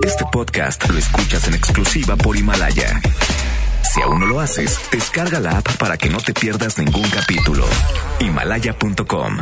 [0.00, 3.00] Este podcast lo escuchas en exclusiva por Himalaya.
[3.92, 7.64] Si aún no lo haces, descarga la app para que no te pierdas ningún capítulo.
[8.18, 9.38] Himalaya.com.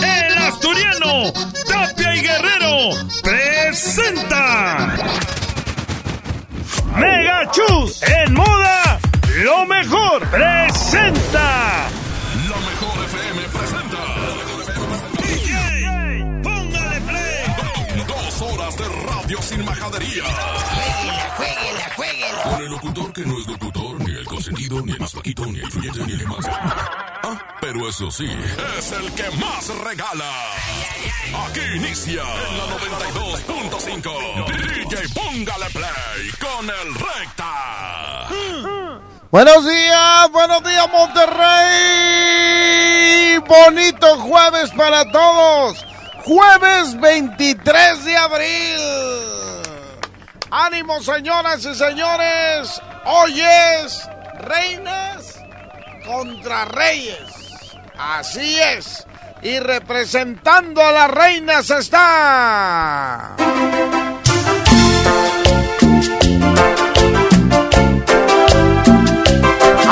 [0.00, 1.32] El asturiano,
[1.68, 4.96] Tapia y Guerrero, presenta.
[6.96, 9.00] Mega Chus en moda,
[9.42, 11.88] lo mejor, presenta.
[19.90, 22.42] Jueguela, jueguela.
[22.44, 25.20] Con el locutor que no es locutor, ni el consentido, ni el más ni
[25.58, 26.46] el influyente, ni el más.
[26.48, 28.30] Ah, pero eso sí,
[28.78, 30.32] es el que más regala.
[31.44, 34.46] Aquí inicia en la 92.5.
[34.86, 38.28] DJ Póngale Play con el Recta.
[39.32, 41.78] Buenos días, buenos días Monterrey.
[43.38, 45.84] Bonito jueves para todos.
[46.24, 49.10] Jueves 23 de abril.
[50.52, 52.82] Ánimo señoras y señores.
[53.04, 54.08] Hoy es
[54.40, 55.38] reinas
[56.04, 57.22] contra reyes.
[57.96, 59.06] Así es.
[59.42, 63.36] Y representando a las reinas está...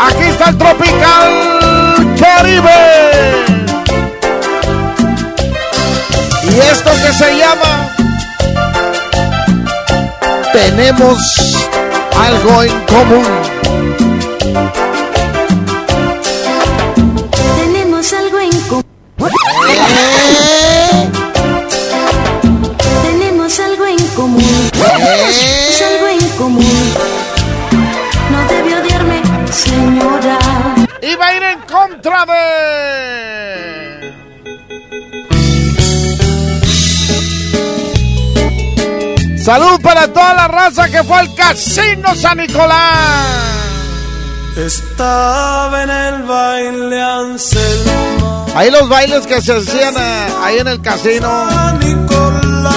[0.00, 3.45] Aquí está el Tropical Caribe.
[6.50, 7.97] Y esto que se llama
[10.67, 11.19] Tenemos
[12.17, 13.25] algo en común.
[17.56, 18.84] Tenemos algo en común.
[19.20, 21.11] ¿Eh?
[23.03, 24.70] Tenemos algo en común.
[25.31, 26.95] Es algo en común.
[28.33, 29.22] No debe odiarme,
[29.53, 30.39] señora.
[31.00, 32.88] Y va a ir en contra de...
[39.48, 43.24] Salud para toda la raza que fue al Casino San Nicolás.
[44.54, 50.82] Estaba en el baile Anselmo Ahí los bailes que se hacían eh, ahí en el
[50.82, 51.47] casino.
[51.78, 52.75] Nicolás.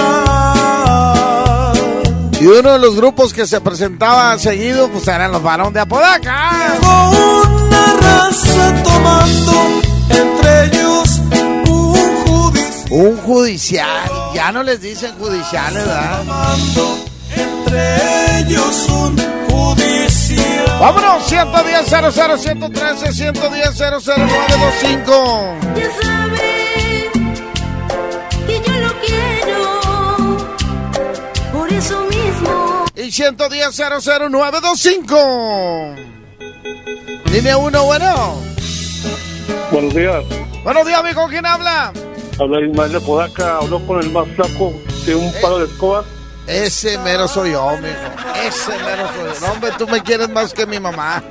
[2.40, 6.78] Y uno de los grupos que se presentaba seguido, pues eran los varones de Apodaca.
[6.80, 11.01] Con una raza tomando entre ellos.
[12.94, 14.10] Un judicial.
[14.34, 16.18] Ya no les dicen judiciales, ¿verdad?
[16.18, 16.98] Tomando
[17.34, 19.16] entre ellos un
[19.48, 20.78] judicial.
[20.78, 25.56] Vámonos, 110 00 113 110 00925.
[25.74, 27.10] Ya sabe
[28.46, 29.80] que yo lo quiero.
[31.50, 32.84] Por eso mismo.
[32.94, 35.94] Y 110 00925.
[37.32, 38.34] Línea 1, bueno.
[39.70, 40.22] Buenos días.
[40.62, 41.26] Buenos días, amigo.
[41.28, 41.90] ¿Quién habla?
[42.38, 43.58] Habla Ismael de Podaca.
[43.58, 44.72] Habló con el más flaco
[45.06, 46.04] de un palo de escoba.
[46.46, 47.94] Ese mero soy yo, amigo.
[48.44, 49.46] Ese mero soy yo.
[49.46, 51.22] No, hombre, tú me quieres más que mi mamá.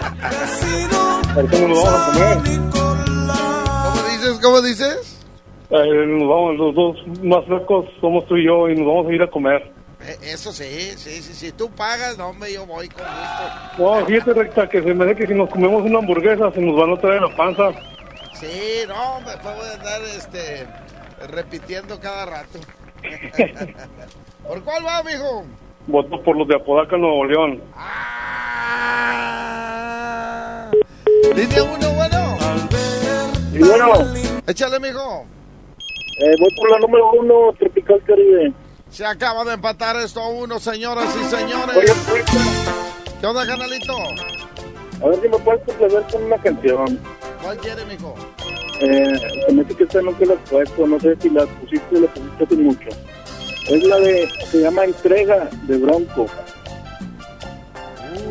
[1.35, 2.37] Ahorita nos vamos a comer.
[2.71, 4.39] ¿Cómo dices?
[4.41, 5.17] ¿Cómo dices?
[5.69, 9.13] Eh, nos vamos, los dos más flacos somos tú y yo y nos vamos a
[9.13, 9.71] ir a comer.
[10.03, 11.33] Eh, Eso sí, sí, sí.
[11.33, 13.83] Si tú pagas, no, hombre, yo voy con gusto.
[13.99, 16.75] No, fíjate recta que se me hace que si nos comemos una hamburguesa se nos
[16.77, 17.69] van a traer la panza.
[18.33, 20.65] Sí, no, me puedo andar este,
[21.27, 22.59] repitiendo cada rato.
[24.47, 25.45] ¿Por cuál va, mijo?
[25.87, 27.61] Voto por los de Apodaca, Nuevo León.
[29.03, 30.71] Ah.
[31.35, 32.37] Línea 1, bueno.
[33.53, 33.93] Y bueno,
[34.47, 35.25] Échale, mijo.
[36.19, 38.53] eh, voy por la número uno, Tropical Caribe.
[38.89, 42.07] Se acaba de empatar esto a uno, señoras y Oye, señores.
[42.07, 42.31] recta,
[43.19, 43.93] ¿Qué onda, canalito?
[45.03, 46.99] a ver si me puedes complacer con una canción.
[47.41, 48.13] ¿Cuál quiere, mijo?
[48.83, 51.97] Eh, se me hace que esta nunca la has puesto, no sé si la pusiste
[51.97, 52.89] o la pusiste hace mucho.
[53.67, 56.25] Es la de, se llama Entrega de Bronco.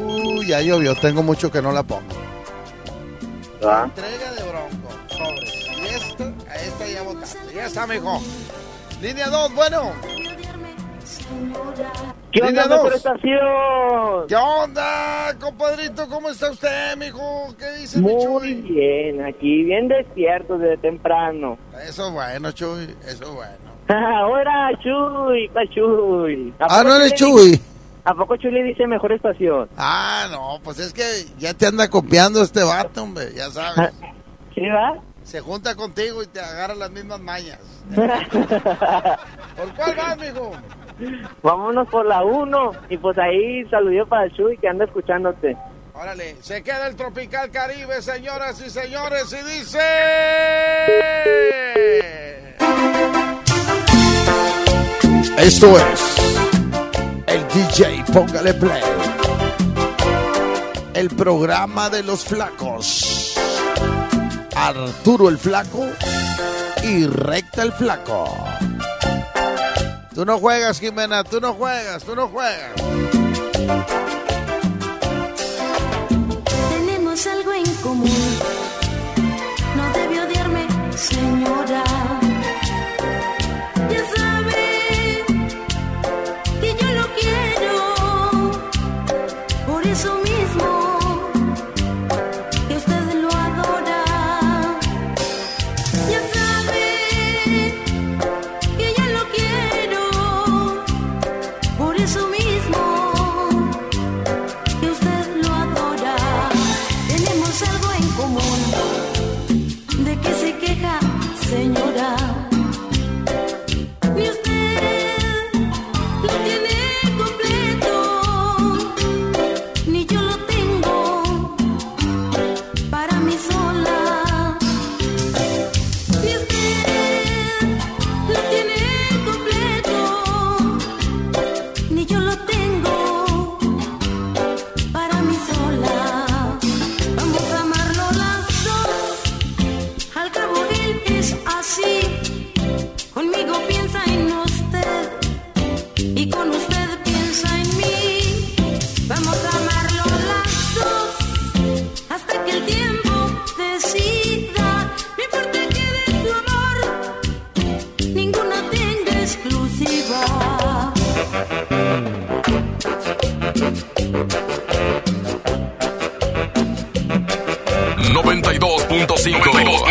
[0.05, 2.03] Uy, ya llovió, tengo mucho que no la pongo.
[3.62, 3.84] ¿Ah?
[3.84, 5.55] Entrega de Bronco, sobres.
[5.78, 7.55] Y esta, a esta ya votaste.
[7.55, 8.21] Ya está, mijo.
[9.00, 9.93] Línea 2, bueno.
[12.33, 12.85] ¿Qué Línea onda, dos.
[12.85, 14.27] mejor estación?
[14.29, 16.09] ¿Qué onda, compadrito?
[16.09, 17.55] ¿Cómo está usted, mijo?
[17.59, 18.55] ¿Qué dice mi Muy Chuy?
[18.62, 21.59] bien, aquí bien despierto desde temprano.
[21.88, 23.71] Eso es bueno, Chuy, eso es bueno.
[23.88, 26.55] Ahora, Chuy, pa' Chuy.
[26.61, 27.61] ¿A Ah, poco no eres Chuy.
[28.05, 29.69] ¿A poco Chuy le dice mejor estación?
[29.76, 31.03] Ah, no, pues es que
[31.38, 33.93] ya te anda copiando este vato, hombre, ya sabes.
[34.55, 34.94] ¿Sí va?
[35.25, 37.59] Se junta contigo y te agarra las mismas mañas.
[37.91, 40.53] ¿Por cuál vas, mijo?
[41.43, 45.56] Vámonos por la 1 y pues ahí saludito para el Chuy que anda escuchándote.
[45.94, 49.79] Órale, se queda el Tropical Caribe, señoras y señores, y dice...
[55.37, 56.17] Esto es
[57.26, 58.82] El DJ, póngale play.
[60.94, 63.35] El programa de los flacos.
[64.55, 65.87] Arturo el flaco
[66.82, 68.35] y Recta el flaco.
[70.20, 74.19] Tú no juegas, Jimena, tú no juegas, tú no juegas.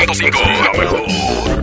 [0.10, 0.64] 92.5.
[0.64, 1.59] La mejor.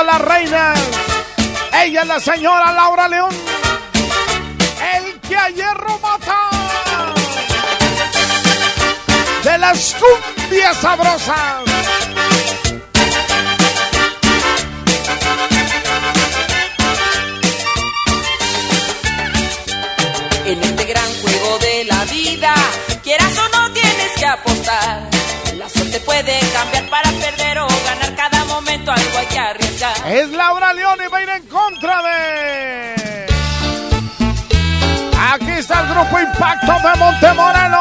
[0.00, 0.74] A la reina,
[1.82, 3.30] ella es la señora Laura León.
[4.94, 6.38] El que a hierro mata.
[9.44, 11.36] De las cumbias sabrosas.
[20.46, 22.54] En este gran juego de la vida,
[23.02, 25.10] quieras o no tienes que apostar.
[25.58, 29.69] La suerte puede cambiar para perder o ganar cada momento, algo hay que.
[29.82, 33.26] Es Laura León y va a ir en contra de...
[35.32, 37.80] Aquí está el grupo Impacto de Montemorelos.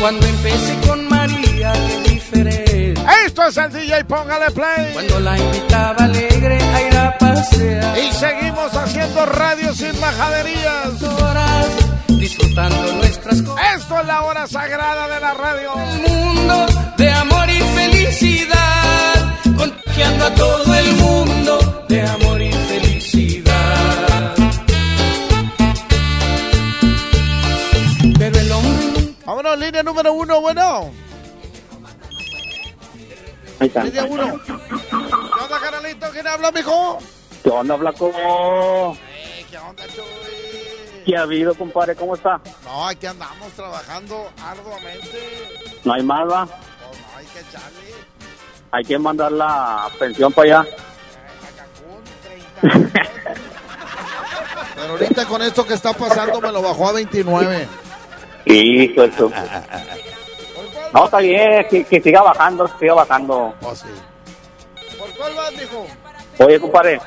[0.00, 2.94] Cuando empecé con María, qué diferente.
[3.26, 4.92] Esto es el DJ, póngale play.
[4.92, 7.96] Cuando la invitaba alegre a ir a pasear.
[7.96, 11.00] Y seguimos haciendo radio sin majaderías.
[11.00, 11.66] Horas
[12.08, 13.76] disfrutando nuestras cosas.
[13.76, 15.76] Esto es la hora sagrada de la radio.
[15.76, 16.66] mundo
[16.96, 24.34] de amor y felicidad, contagiando a todo el mundo de amor y felicidad.
[28.18, 30.90] Pero el hombre Vámonos, línea número uno, bueno.
[33.60, 33.84] Ahí está.
[33.84, 34.40] Línea uno.
[34.46, 36.06] ¿Qué onda, canalito?
[36.12, 36.98] ¿Quién habla, mijo?
[37.42, 38.12] ¿Qué onda, Flaco?
[38.16, 40.04] Eh, ¿Qué onda, Chuy?
[41.04, 41.94] ¿Qué ha habido, compadre?
[41.96, 42.40] ¿Cómo está?
[42.64, 45.78] No, aquí andamos trabajando arduamente.
[45.84, 46.48] No hay más, va.
[48.70, 50.60] Hay que mandar la pensión para allá.
[50.60, 50.70] A
[51.56, 53.02] Cancún, 30.
[54.74, 57.68] Pero ahorita con esto que está pasando me lo bajó a 29.
[58.44, 59.32] Hijo de su-
[60.92, 63.54] No, está bien, que, que siga bajando, que siga bajando.
[63.62, 63.86] Oh, sí.
[64.98, 65.86] ¿Por cuál vas, mijo?
[66.44, 67.00] Oye, compadre,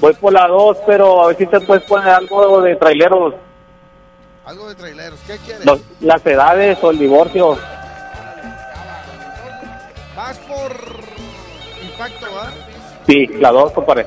[0.00, 3.34] voy por la 2, pero a ver si te puedes poner algo de traileros.
[4.44, 5.18] Algo de traileros.
[5.26, 5.64] ¿Qué quieres?
[5.66, 7.58] Los- las edades o el divorcio.
[10.16, 10.72] Vas por
[11.82, 12.52] impacto, ¿va?
[13.06, 14.06] Sí, la 2, compadre.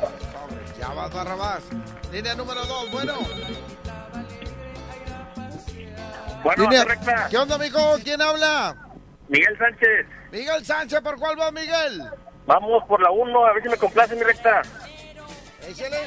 [0.79, 1.63] Ya va Barrabás.
[2.11, 3.13] Línea número dos, bueno.
[6.43, 7.27] Bueno, Línea- correcta.
[7.29, 7.79] ¿Qué onda, mijo?
[8.03, 8.75] ¿Quién habla?
[9.27, 10.05] Miguel Sánchez.
[10.31, 12.03] Miguel Sánchez, ¿por cuál va, Miguel?
[12.45, 14.61] Vamos por la 1, a ver si me complace mi recta.
[15.67, 15.97] Échale.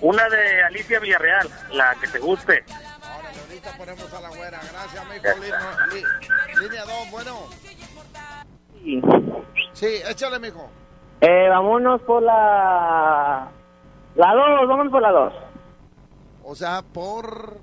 [0.00, 2.64] Una de Alicia Villarreal, la que te guste.
[2.68, 4.60] Órale, ahorita ponemos a la güera.
[4.72, 5.40] Gracias, mijo.
[5.40, 7.48] Línea, li- línea dos, bueno.
[9.72, 10.68] Sí, échale, mijo.
[11.20, 13.48] Eh, vámonos por la...
[14.14, 15.32] La 2, vámonos por la 2.
[16.44, 17.60] O sea, por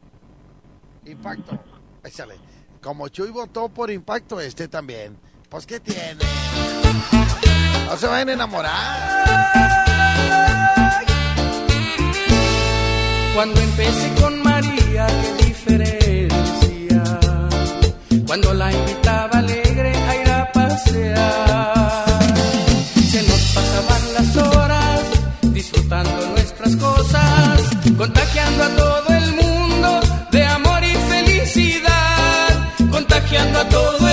[1.06, 1.58] impacto.
[2.04, 2.36] Échale.
[2.82, 5.18] Como Chuy votó por impacto, este también.
[5.50, 6.24] Pues, ¿qué tiene?
[7.88, 9.26] No se vayan a enamorar.
[13.34, 17.04] Cuando empecé con María, qué diferencia.
[18.28, 19.95] Cuando la invitaba alegre
[20.56, 21.12] Se
[23.24, 25.02] nos pasaban las horas
[25.52, 27.62] disfrutando nuestras cosas,
[27.98, 30.00] contagiando a todo el mundo
[30.32, 32.70] de amor y felicidad.
[32.90, 34.05] Contagiando a todo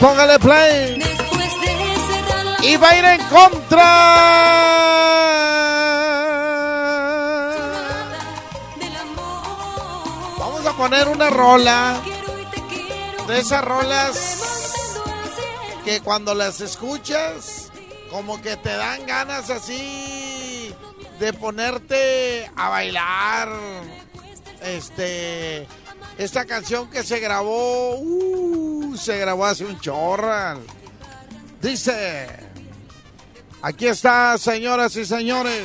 [0.00, 1.02] póngale play.
[2.62, 3.86] Y va a ir en contra.
[10.38, 12.00] Vamos a poner una rola.
[13.26, 14.42] De esas rolas
[15.84, 17.70] que cuando las escuchas,
[18.10, 20.74] como que te dan ganas así
[21.20, 23.48] de ponerte a bailar.
[24.62, 25.68] Este.
[26.18, 28.19] Esta canción que se grabó, uh,
[29.00, 30.60] se grabó hace un chorral.
[31.62, 32.28] Dice,
[33.62, 35.64] aquí está, señoras y señores,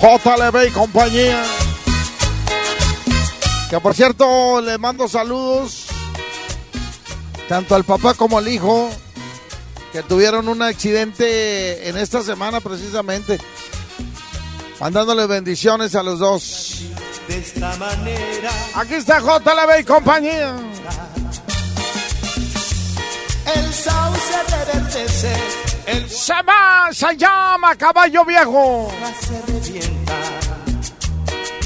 [0.00, 1.42] JLB y compañía.
[3.70, 5.86] Que por cierto, le mando saludos
[7.48, 8.90] tanto al papá como al hijo
[9.92, 13.38] que tuvieron un accidente en esta semana precisamente.
[14.80, 16.82] Mandándole bendiciones a los dos.
[17.26, 18.50] De esta manera.
[18.74, 20.67] Aquí está JLB y compañía.
[23.88, 25.32] Sauce reverdece.
[25.86, 28.92] El se va, se llama Caballo Viejo.
[29.20, 30.14] Se revienta.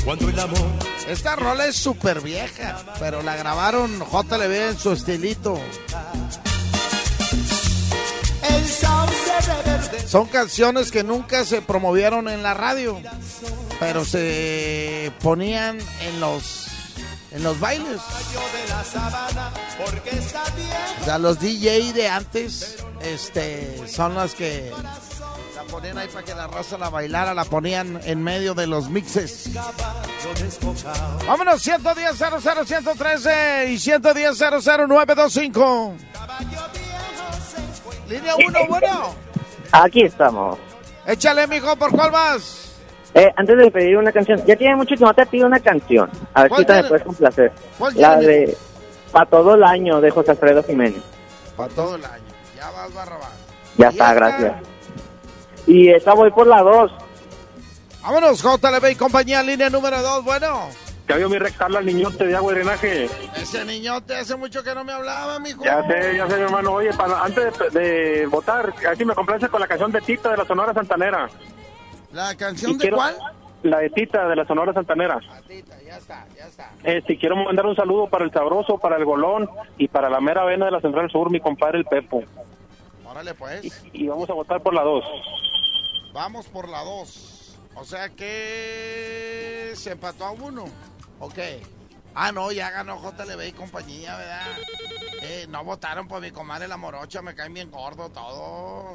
[0.05, 0.83] Cuando el amor.
[1.09, 5.59] Esta rola es súper vieja, pero la grabaron JLB en su estilito.
[8.49, 10.09] El sauce reverdece.
[10.09, 13.01] Son canciones que nunca se promovieron en la radio,
[13.81, 16.72] pero se ponían en los
[17.33, 18.01] en los bailes.
[21.01, 24.71] O sea, los DJ de antes este, son las que
[25.57, 28.89] la ponían ahí para que la raza la bailara, la ponían en medio de los
[28.91, 29.51] mixes.
[31.27, 35.95] Vámonos, 110 00 113 y 110 00 925.
[38.09, 39.15] Línea 1, bueno.
[39.73, 40.59] Aquí estamos.
[41.07, 42.72] Échale, mijo, ¿por cuál vas?
[43.15, 46.09] Eh, antes de pedir una canción, ya tiene mucho que no te pido una canción.
[46.33, 47.53] A ver ¿Cuál si te me puedes complacer.
[47.79, 48.33] ¿Cuál La tiene?
[48.35, 48.57] de
[49.13, 51.03] Pa' todo el año de José Alfredo Jiménez.
[51.57, 52.25] Para todo el año.
[52.57, 53.33] Ya vas, Barrabás.
[53.77, 54.55] Ya está, gracias.
[55.67, 56.93] Y esa voy por la 2.
[58.03, 60.69] Vámonos, JLB y compañía, línea número 2, bueno.
[61.09, 63.09] Ya vio mi rectal al niñote de agua y drenaje.
[63.37, 65.63] Ese niñote hace mucho que no me hablaba, mijo.
[65.63, 66.73] Ya sé, ya sé, mi hermano.
[66.73, 70.39] Oye, para, antes de, de votar, así me complace con la canción de Tita de
[70.39, 71.29] la Sonora Santanera.
[72.13, 73.17] ¿La canción Y de quiero- cuál?
[73.63, 75.21] La de Tita de la Sonora Santanera.
[75.87, 76.73] Ya está, ya está.
[76.83, 80.21] Eh, si quiero mandar un saludo para el Sabroso, para el Golón y para la
[80.21, 82.25] mera vena de la Central Sur, mi compadre el Pepo.
[83.07, 83.85] Órale, pues.
[83.93, 85.05] Y vamos a votar por la 2.
[86.13, 87.59] Vamos por la 2.
[87.77, 90.65] O sea que se empató a uno.
[91.21, 91.39] Ok.
[92.15, 94.47] Ah, no, ya ganó JLB y compañía, ¿verdad?
[95.23, 98.93] Eh, no votaron por mi comadre la morocha, me caen bien gordo todo.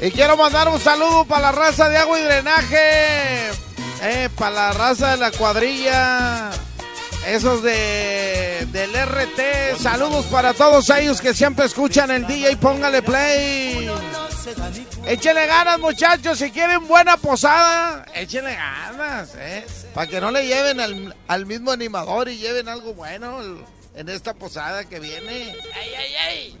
[0.00, 3.50] Y quiero mandar un saludo para la raza de agua y drenaje.
[4.02, 6.50] Eh, para la raza de la cuadrilla.
[7.26, 9.80] Esos de del RT.
[9.80, 12.56] Saludos para todos ellos que siempre escuchan el DJ.
[12.56, 13.90] Póngale play.
[15.06, 16.38] Échenle ganas, muchachos.
[16.38, 19.34] Si quieren buena posada, échenle ganas.
[19.36, 23.40] Eh, para que no le lleven al, al mismo animador y lleven algo bueno
[23.96, 25.56] en esta posada que viene.
[25.74, 26.58] ¡Ay, ay, ay!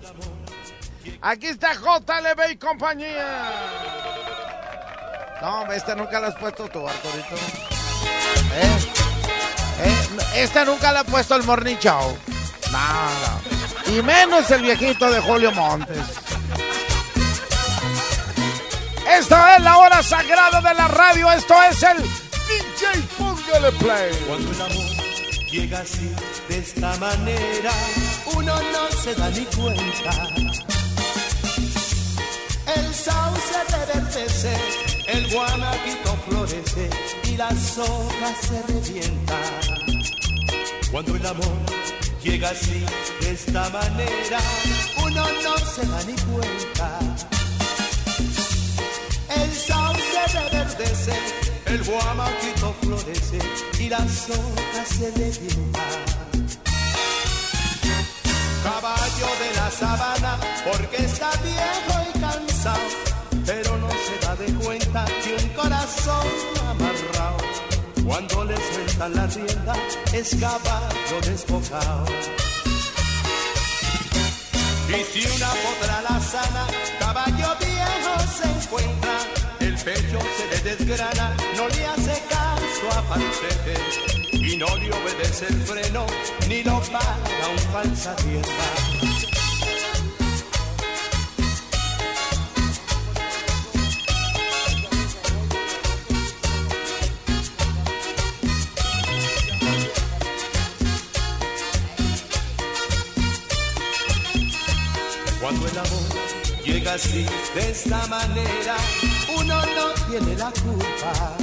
[1.20, 3.50] Aquí está JLB y compañía.
[5.40, 7.36] No, esta nunca la has puesto tú, Arturito.
[8.54, 9.05] ¿Eh?
[9.78, 10.42] ¿Eh?
[10.42, 12.16] Esta nunca la ha puesto el Morning Show.
[12.72, 13.92] No.
[13.92, 15.98] Y menos el viejito de Julio Montes.
[19.08, 21.30] Esta es la hora sagrada de la radio.
[21.30, 24.12] Esto es el DJ Póngale Play.
[24.26, 24.96] Cuando el amor
[25.50, 26.12] llega así,
[26.48, 27.72] de esta manera,
[28.34, 30.10] uno no se da ni cuenta.
[32.74, 34.56] El sauce reverdece,
[35.06, 36.90] el guanaquito florece
[37.36, 39.36] y las hojas se revientan.
[40.90, 41.58] Cuando el amor
[42.22, 42.84] llega así,
[43.20, 44.38] de esta manera,
[45.02, 46.98] uno no se da ni cuenta.
[49.28, 51.12] El sauce reverdece,
[51.66, 53.38] el guamaquito florece
[53.80, 56.16] y las hojas se revientan.
[58.64, 60.38] Caballo de la sabana,
[60.70, 62.88] porque está viejo y cansado,
[63.44, 66.26] pero no se da de cuenta que un corazón
[66.68, 67.15] amarrado,
[68.06, 69.74] cuando le sueltan la rienda,
[70.12, 72.04] es caballo desbocado.
[74.88, 76.66] Y si una potra la sana,
[77.00, 79.18] caballo viejo se encuentra,
[79.60, 83.74] el pecho se le desgrana, no le hace caso a falsete,
[84.32, 86.06] y no le obedece el freno,
[86.48, 89.15] ni lo paga un falsa tierra.
[106.86, 108.76] Llega así, de esta manera,
[109.36, 111.36] uno no tiene la culpa.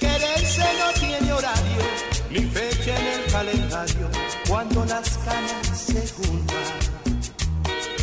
[0.00, 1.82] Quererse no tiene horario,
[2.30, 4.08] ni fecha en el calendario,
[4.48, 6.56] cuando las canas se juntan.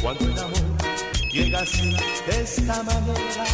[0.02, 0.78] Cuando el amor
[1.32, 1.96] llega así,
[2.28, 3.46] de esta manera,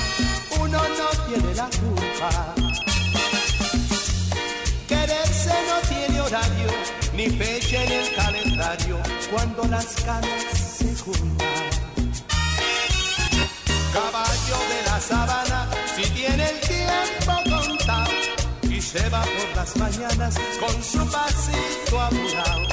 [0.59, 2.55] uno no tiene la culpa.
[4.87, 6.69] Quererse no tiene horario,
[7.15, 8.99] ni fecha en el calendario,
[9.31, 10.64] cuando las canas
[13.93, 18.11] Caballo de la sabana, si tiene el tiempo contado,
[18.63, 22.67] y se va por las mañanas con su pasito apurado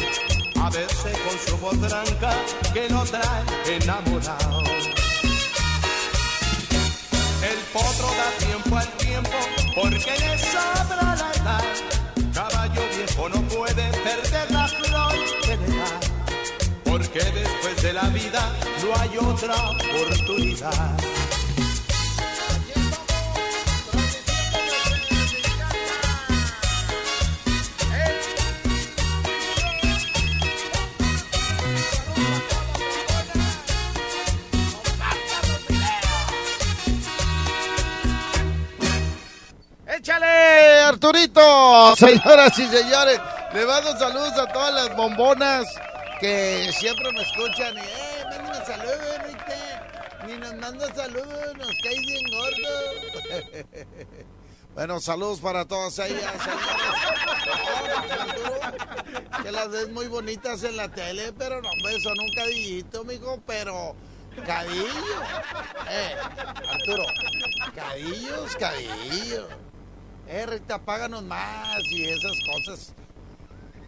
[0.64, 2.32] a verse con su voz blanca
[2.72, 4.62] que lo trae enamorado.
[7.42, 9.38] El potro da tiempo al tiempo
[9.74, 11.11] porque le sobra
[18.30, 20.96] no hay otra oportunidad.
[39.86, 41.94] ¡Échale, Arturito!
[41.96, 43.20] Señoras y señores,
[43.52, 45.66] le mando saludos a todas las bombonas
[46.22, 47.76] que siempre me escuchan.
[47.76, 50.21] Y, ¡eh, mándanos saludos, Rita!
[50.32, 52.70] Ni nos manda saludos, nos cae bien gordo.
[54.74, 56.32] bueno, saludos para todas ellas,
[59.42, 63.42] que las ves muy bonitas en la tele, pero no, hombre, son un cadillito, mijo,
[63.46, 63.94] pero...
[64.46, 64.86] Cadillo.
[65.90, 66.14] Eh,
[66.66, 67.04] Arturo,
[67.74, 69.46] cadillos, cadillos.
[70.26, 72.94] Eh, Rita, páganos más y esas cosas.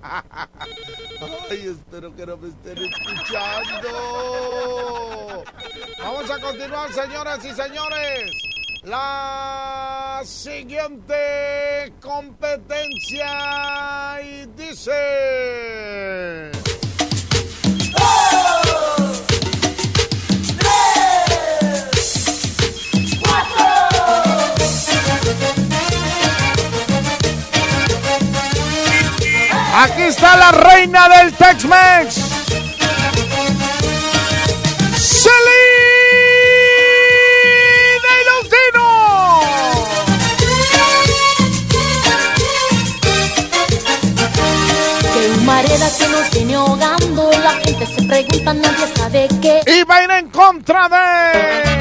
[1.51, 3.89] Ay, espero que no me estén escuchando.
[5.99, 8.31] Vamos a continuar, señoras y señores.
[8.83, 13.27] La siguiente competencia
[14.23, 16.51] y dice...
[29.77, 32.45] Aquí está la reina del Tex-Mex.
[45.37, 49.61] Humareda que nos viene ahogando, la gente se pregunta, nadie sabe qué.
[49.67, 51.75] Y va a ir en contra de...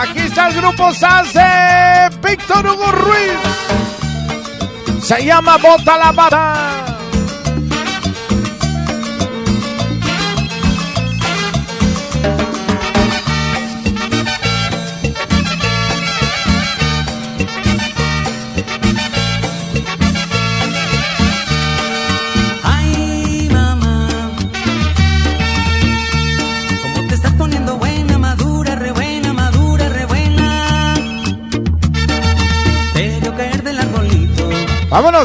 [0.00, 3.38] Aquí está el grupo Salse, Víctor Hugo Ruiz.
[5.02, 6.87] Se llama Bota la Bata.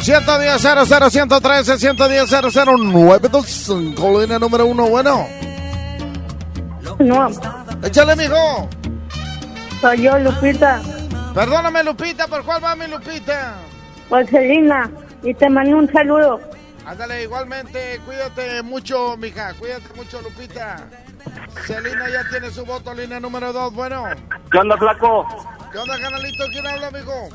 [0.03, 5.25] 110 00 113 110 00 925, línea número uno, bueno.
[6.99, 7.29] No,
[7.83, 8.69] Échale, mijo.
[9.81, 10.81] soy yo, Lupita,
[11.33, 13.55] Perdóname, Lupita, ¿por cuál va mi Lupita?
[14.09, 14.91] Marcelina,
[15.23, 16.39] y te mando un saludo.
[16.85, 20.85] Ándale, igualmente, cuídate mucho, mija, cuídate mucho, Lupita.
[21.65, 24.03] Celina ya tiene su voto, línea número dos, bueno.
[24.51, 25.25] ¿Qué onda, flaco?
[25.71, 26.43] ¿Qué onda, canalito?
[26.51, 27.29] ¿Quién habla, mijo?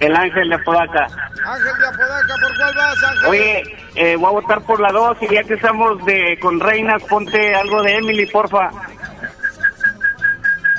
[0.00, 1.06] El ángel de Podaca.
[1.46, 3.26] Ángel de Apodaca, ¿por cuál vas, Ángel?
[3.26, 7.02] Oye, eh, voy a votar por la 2 y ya que estamos de con reinas,
[7.04, 8.70] ponte algo de Emily, porfa.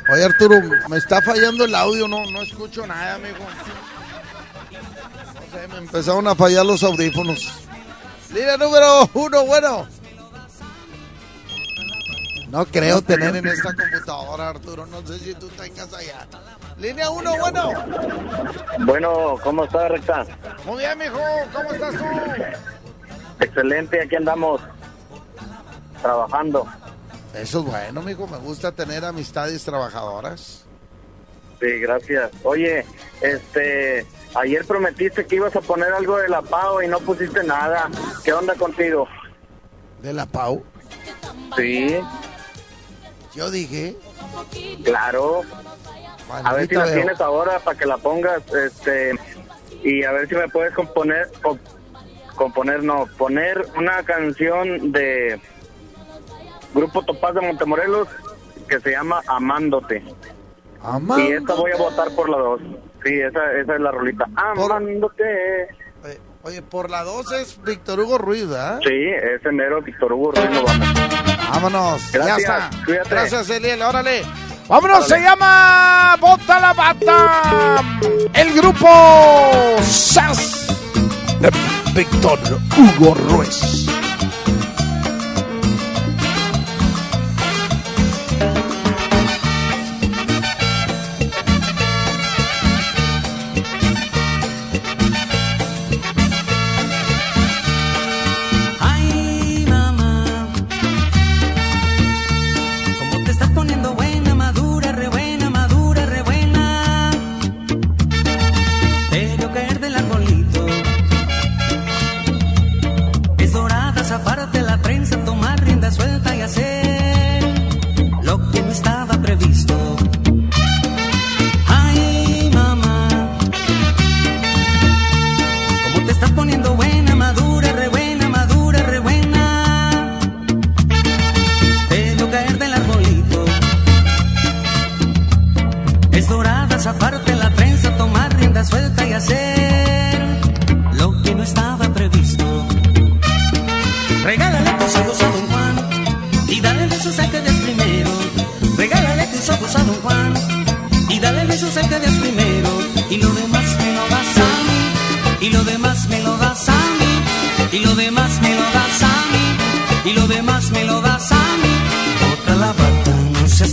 [0.10, 0.56] Oye, Arturo,
[0.88, 3.38] me está fallando el audio, no, no escucho nada, amigo.
[5.34, 7.65] No sé, me empezaron a fallar los audífonos.
[8.34, 9.88] Línea número uno, bueno.
[12.50, 14.86] No creo tener en esta computadora, Arturo.
[14.86, 16.28] No sé si tú tengas allá.
[16.78, 17.70] Línea uno, bueno.
[18.86, 20.26] Bueno, ¿cómo está, Recta?
[20.66, 21.20] Muy bien, mijo.
[21.54, 22.06] ¿Cómo estás tú?
[23.40, 24.62] Excelente, aquí andamos
[26.02, 26.68] trabajando.
[27.34, 28.28] Eso es bueno, mijo.
[28.28, 30.64] Me gusta tener amistades trabajadoras.
[31.62, 32.32] Sí, gracias.
[32.44, 32.86] Oye,
[33.22, 37.90] este, ayer prometiste que ibas a poner algo de la PAO y no pusiste nada.
[38.24, 39.08] ¿Qué onda contigo?
[40.02, 40.64] ¿De la PAU?
[41.56, 41.98] Sí,
[43.34, 43.96] Yo dije.
[44.84, 45.42] claro.
[46.32, 46.94] A ver si la veo.
[46.96, 49.12] tienes ahora para que la pongas, este,
[49.84, 51.58] y a ver si me puedes componer, o-
[52.36, 55.40] componer, no, poner una canción de
[56.74, 58.08] Grupo Topaz de Montemorelos
[58.68, 60.04] que se llama Amándote.
[61.18, 62.62] Y esta voy a votar por la dos.
[63.04, 64.26] Sí, esa, esa es la rolita.
[64.36, 65.24] Amándote.
[66.04, 68.80] Oye, Oye, por la 2 es Víctor Hugo Ruiz, ¿ah?
[68.84, 70.72] Sí, ese mero Víctor Hugo Ruiz vamos.
[71.50, 72.12] Vámonos.
[72.12, 72.70] Gracias, ya está.
[72.86, 73.10] cuídate.
[73.10, 73.82] Gracias, Eliel.
[73.82, 74.22] Órale.
[74.67, 77.84] Vámonos, se llama Bota la Bata.
[78.34, 78.88] El grupo
[79.84, 80.67] SAS
[81.39, 81.51] de
[81.93, 82.39] Víctor
[82.75, 83.85] Hugo Ruiz.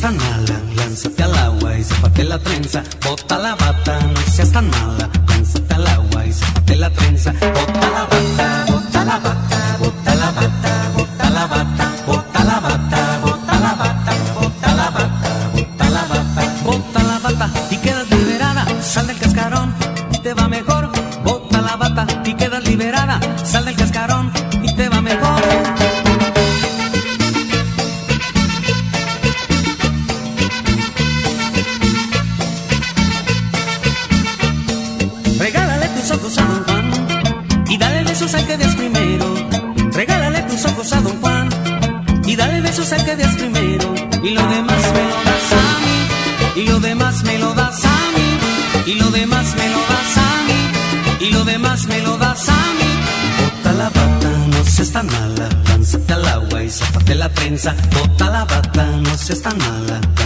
[0.00, 2.82] Tan mala, lánzate al agua y zafate la trenza.
[3.04, 7.32] Bota la bata, no seas tan mala, lánzate al agua y zafate la trenza.
[7.32, 8.71] Bota la bata,
[57.22, 57.74] la trenza.
[57.94, 60.21] Bota la bata, no seas tan mala.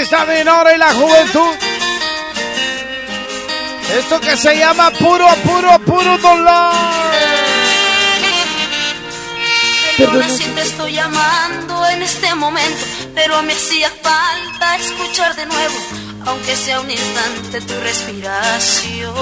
[0.00, 1.54] Está Dinora y la juventud.
[3.98, 6.72] Esto que se llama puro, puro, puro dolor.
[9.98, 15.76] Perdona si te estoy llamando en este momento, pero me hacía falta escuchar de nuevo,
[16.24, 19.14] aunque sea un instante, tu respiración.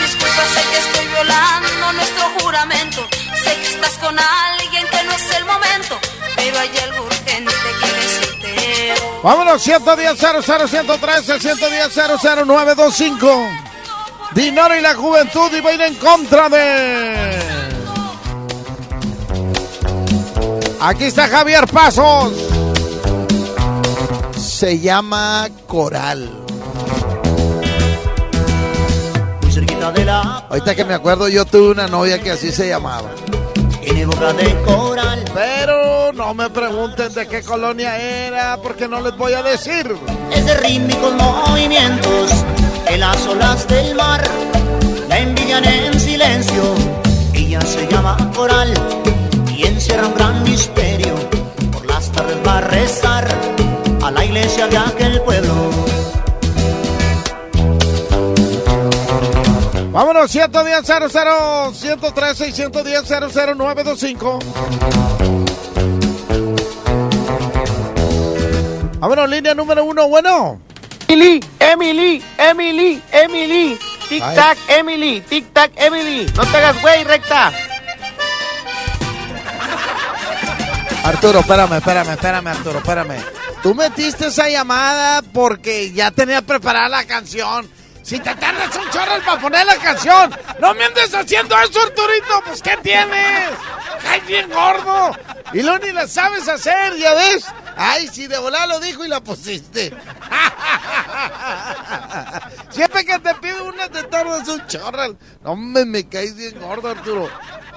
[0.00, 3.06] Disculpa, sé que estoy violando nuestro juramento,
[3.44, 6.00] sé que estás con alguien que no es el momento,
[6.34, 8.17] pero hay algo urgente que decirte.
[9.22, 11.94] Vámonos, 110 00 113 110
[12.46, 13.48] 00925.
[14.34, 17.38] Dinora y la juventud y va a ir en contra de.
[20.80, 22.32] Aquí está Javier Pasos.
[24.36, 26.30] Se llama Coral.
[29.42, 32.68] Muy cerquita de la Ahorita que me acuerdo, yo tuve una novia que así se
[32.68, 33.10] llamaba.
[33.80, 35.24] tiene boca de coral.
[35.34, 39.96] Pero no me pregunten de qué colonia era, porque no les voy a decir.
[40.34, 42.44] Es de rítmicos movimientos
[42.88, 44.20] en las olas del mar.
[45.08, 46.74] La envidian en silencio.
[47.32, 48.74] Ella se llama coral
[49.56, 51.14] y encierra un gran misterio.
[51.70, 53.28] Por las tardes va a rezar
[54.02, 55.70] a la iglesia de aquel pueblo.
[59.92, 63.04] Vámonos, 110 00 113 y 110
[63.56, 64.38] 00925.
[68.98, 70.60] Vámonos, línea número uno, bueno.
[71.06, 73.78] Emily, Emily, Emily, Emily.
[74.08, 76.26] Tic tac, Emily, tic tac, Emily.
[76.34, 77.52] No te hagas güey, recta.
[81.04, 83.16] Arturo, espérame, espérame, espérame, Arturo, espérame.
[83.62, 87.70] Tú metiste esa llamada porque ya tenía preparada la canción.
[88.02, 92.42] Si te tardas un chorro para poner la canción, no me andes haciendo eso, Arturito.
[92.46, 93.50] Pues, ¿qué tienes?
[94.10, 95.12] ¡Ay, bien gordo!
[95.52, 97.44] Y lo ni la sabes hacer, ¿ya ves?
[97.80, 99.90] Ay, si de volar lo dijo y la pusiste.
[102.70, 105.16] Siempre que te pido una, te tardas un chorro.
[105.44, 107.28] No, me, me caes bien gordo, Arturo.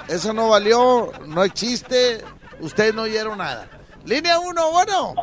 [0.07, 2.23] Eso no valió, no existe.
[2.59, 3.69] Ustedes no oyeron nada.
[4.03, 5.13] Línea uno, bueno.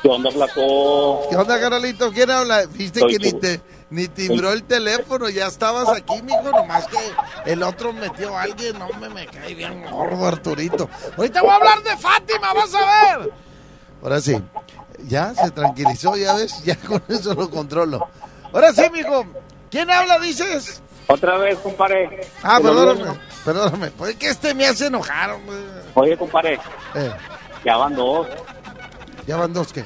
[0.00, 1.26] ¿Qué onda, flaco?
[1.28, 2.12] ¿Qué onda, Carolito?
[2.12, 2.64] ¿Quién habla?
[2.66, 7.50] Viste Soy que ni te ni timbró el teléfono, ya estabas aquí, mijo, nomás que
[7.50, 10.90] el otro metió a alguien, no me, me cae bien gordo, Arturito.
[11.16, 13.32] Ahorita voy a hablar de Fátima, vas a ver.
[14.02, 14.40] Ahora sí,
[15.06, 18.06] ya se tranquilizó, ya ves, ya con eso lo controlo.
[18.52, 19.24] Ahora sí, mijo,
[19.70, 20.82] ¿quién habla, dices?
[21.06, 22.20] Otra vez, compadre.
[22.42, 25.56] Ah, perdóname, perdóname, pues es que este me hace enojar, hombre.
[25.94, 26.58] Oye, compadre,
[26.94, 27.10] Eh,
[27.64, 28.26] ya van dos.
[29.26, 29.84] ya van dos, ¿qué?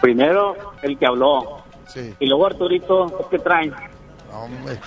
[0.00, 1.62] Primero, el que habló.
[1.86, 2.14] Sí.
[2.18, 3.72] Y luego Arturito, ¿qué que traen?
[4.32, 4.78] Hombre.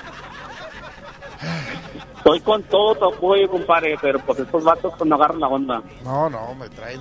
[2.18, 5.82] Estoy con todo tu apoyo, compadre, pero pues estos vatos pues, no agarran la onda.
[6.04, 7.00] No, no, me traen,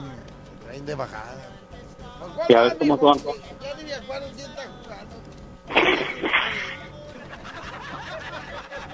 [0.74, 1.50] traen de bajada.
[2.48, 3.18] Ya ves cómo son.
[3.18, 5.14] Ya ni me acuerdo quién está jugando.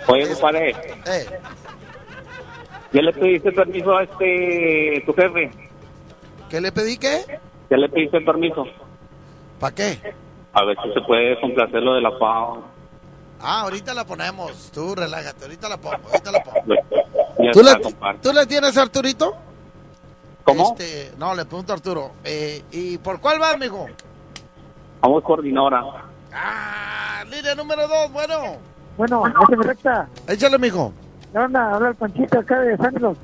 [0.08, 0.70] Oye, compadre,
[1.06, 1.26] Eh,
[2.92, 5.50] ¿ya le pediste permiso a este, tu jefe?
[6.50, 7.38] ¿Qué le pedí qué?
[7.70, 8.66] ¿Ya le pediste permiso?
[9.58, 10.14] ¿Para qué?
[10.52, 12.64] A ver si se puede complacer lo de la FAO.
[13.40, 14.70] Ah, ahorita la ponemos.
[14.72, 16.74] Tú relájate, ahorita la pongo, ahorita la pongo.
[17.52, 18.18] ¿Tú, compadre.
[18.20, 19.34] ¿Tú le tienes Arturito?
[20.44, 20.74] ¿Cómo?
[20.78, 22.12] Este, no, le pregunto a Arturo.
[22.24, 23.86] Eh, ¿Y por cuál vas, mijo?
[25.00, 25.82] Vamos con Dinora.
[26.32, 28.34] Ah, línea número dos, bueno.
[28.96, 30.08] Bueno, ese me recta.
[30.28, 30.92] Échale, mijo.
[31.32, 31.74] ¿Qué onda?
[31.74, 33.16] Habla el Panchito acá de San Carlos.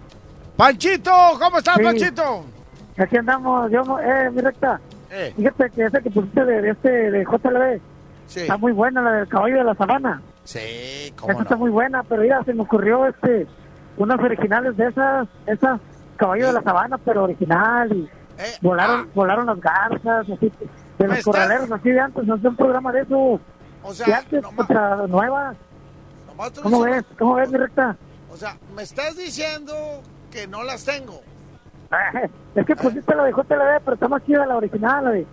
[0.57, 1.83] Panchito, ¿cómo estás, Sí.
[1.83, 2.45] Panchito?
[2.99, 4.81] Aquí andamos, yo, eh, mi recta.
[5.11, 5.33] Eh.
[5.37, 7.81] Fíjate que ese que pusiste de, de este, de JLB,
[8.27, 8.41] Sí.
[8.41, 10.23] está muy buena, la del caballo de la sabana.
[10.45, 11.61] Sí, Esa cómo está no.
[11.61, 13.47] muy buena, pero mira, se me ocurrió este,
[13.99, 15.81] unas originales de esas, esas
[16.17, 18.09] caballo de la sabana, pero original, y
[18.61, 20.53] volaron, volaron las garzas, así,
[20.99, 23.41] de ¿Me los corraleros, así de antes, no sé un programa de eso.
[23.83, 25.57] O sea, de antes, contra nuevas.
[26.27, 27.05] Nomás tú ¿Cómo ves?
[27.19, 27.97] ¿Cómo ves, mi recta?
[28.31, 29.75] O sea, me estás diciendo
[30.31, 31.21] que no las tengo.
[32.57, 35.27] Es que pusiste la de JLB, pero está más chida la original, la de,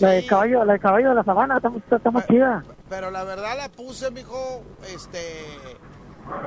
[0.00, 2.62] la de caballo, la de caballo de la sabana, está, está- está más chida.
[2.88, 4.62] Pero la verdad la puse, mijo,
[4.94, 5.18] este,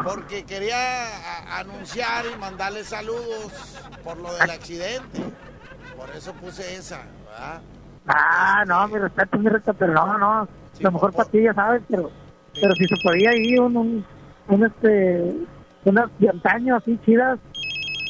[0.03, 0.75] porque quería
[1.07, 3.51] a- anunciar y mandarle saludos
[4.03, 5.23] por lo del accidente.
[5.95, 7.61] Por eso puse esa, ¿verdad?
[8.07, 10.47] Ah, no, mi respeto, mi respeto, pero no, no,
[10.79, 12.11] lo mejor para ti, ya sabes, pero,
[12.53, 14.05] pero si se podía ir un, un,
[14.49, 15.33] un, este,
[15.85, 17.39] unas de antaño así chidas,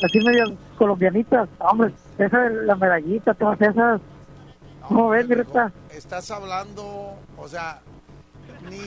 [0.04, 4.02] así medias colombianitas, hombre, esa de la medallita, todas esas,
[4.88, 5.72] ¿cómo ves, mi?
[5.92, 7.82] Estás hablando, o sea,
[8.70, 8.78] ni,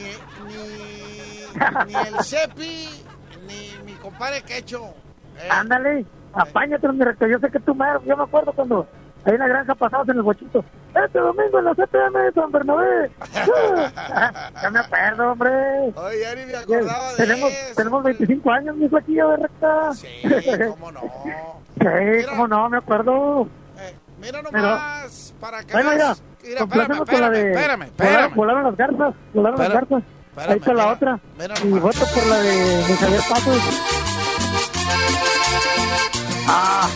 [0.47, 3.05] ni, ni el Cepi,
[3.47, 4.95] ni mi compadre Quecho.
[5.39, 8.87] eh, Ándale, apáñate, mi recta, yo sé que tú me, yo me acuerdo cuando
[9.25, 12.53] ahí en la granja pasabas en el bochito, este domingo en la CPM de San
[12.53, 13.11] Bernabé,
[14.63, 15.51] ya me acuerdo, hombre.
[15.97, 17.75] Oye, ya ni me acordaba de tenemos, eso.
[17.77, 19.93] tenemos 25 años, mi flaquillo de recta.
[19.95, 20.09] Sí,
[20.71, 21.01] cómo no.
[21.81, 23.49] Sí, cómo no, me acuerdo.
[24.19, 26.23] Mira Pero- nomás, para que Bueno, veas.
[26.47, 27.51] Mira, espérame, la espérame, de...
[27.53, 28.35] espérame, volaron- espérame.
[28.37, 30.03] Volaron las garzas, volaron las Espérame, garzas.
[30.29, 31.21] espérame, Ahí está la otra.
[31.39, 33.63] mira y voto por la de, de Javier Pasos.
[36.49, 36.89] Ah.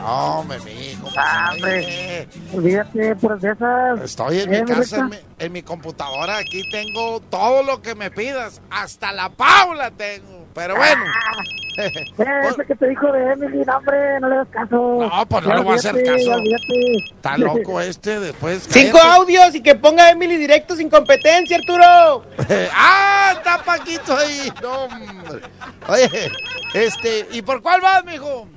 [0.00, 0.85] No, mijo.
[1.16, 2.28] Ah, hombre.
[2.52, 4.00] Olvídate, por de esas.
[4.02, 6.38] Estoy en mi casa, en mi, en mi computadora.
[6.38, 8.60] Aquí tengo todo lo que me pidas.
[8.70, 10.46] Hasta la Paula tengo.
[10.54, 11.04] Pero bueno.
[11.78, 11.90] Eh,
[12.48, 14.96] ese que te dijo de Emily, no, hombre, no le das caso.
[14.98, 16.32] No, pues no le voy a hacer caso.
[16.32, 17.14] olvídate.
[17.14, 18.18] Está loco este.
[18.18, 18.66] Después.
[18.70, 22.24] Cinco audios y que ponga Emily directo sin competencia, Arturo.
[22.72, 23.34] ¡Ah!
[23.36, 24.50] Está Paquito ahí.
[24.62, 25.42] No, hombre.
[25.86, 26.32] Oye,
[26.72, 27.26] este.
[27.32, 28.48] ¿Y por cuál vas, mijo?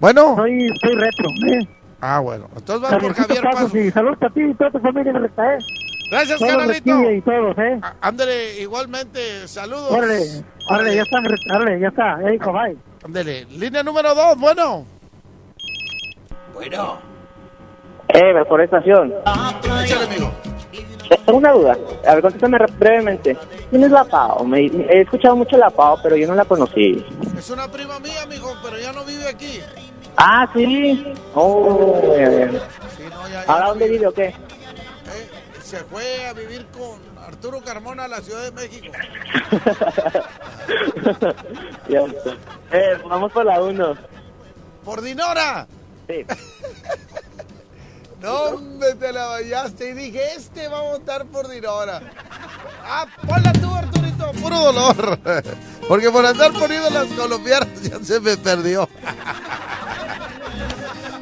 [0.00, 0.34] Bueno.
[0.36, 1.68] Soy, soy retro, ¿eh?
[2.00, 2.48] Ah, bueno.
[2.56, 3.74] Entonces vas por Javier Pasos, Pasos.
[3.74, 5.58] y saludos para ti y toda tu familia, me recta, ¿eh?
[6.10, 7.10] Gracias, Todos los canalito.
[7.12, 7.80] Y todos, ¿eh?
[8.00, 9.46] Ándale, igualmente.
[9.46, 9.92] Saludos.
[9.92, 10.22] Órale,
[10.70, 11.18] órale, ya está,
[11.54, 12.20] órale, ya está.
[12.30, 12.76] Eh, hijo, bye.
[13.04, 13.44] Ándale.
[13.46, 14.84] Línea número dos, bueno.
[16.54, 16.98] Bueno.
[18.08, 19.12] Eh, mejor estación.
[19.84, 20.32] Échale, amigo.
[21.26, 21.76] Tengo una duda.
[22.08, 23.36] A ver, contéstame re- brevemente.
[23.70, 24.44] ¿Quién es la Pau?
[24.44, 27.04] Me, me- he escuchado mucho la Pau, pero yo no la conocí.
[27.38, 29.60] Es una prima mía, mijo, pero ya no vive aquí.
[30.16, 31.12] Ah, sí.
[31.34, 32.50] Oh, ya, ya.
[32.96, 34.26] Sí, no, ya, ya ¿Ahora dónde vive o qué?
[34.26, 34.34] Eh,
[35.62, 38.92] se fue a vivir con Arturo Carmona a la Ciudad de México.
[41.88, 42.30] ya está.
[42.72, 43.94] Eh, vamos por la uno.
[44.84, 45.66] ¡Por Dinora!
[46.08, 46.24] Sí.
[48.20, 52.02] No, hombre, te la vallaste y dije, este va a votar por Dinora.
[52.84, 55.18] Ah, ponla tú, Arturito, puro dolor.
[55.90, 58.88] Porque por andar poniendo las colombianas ya se me perdió.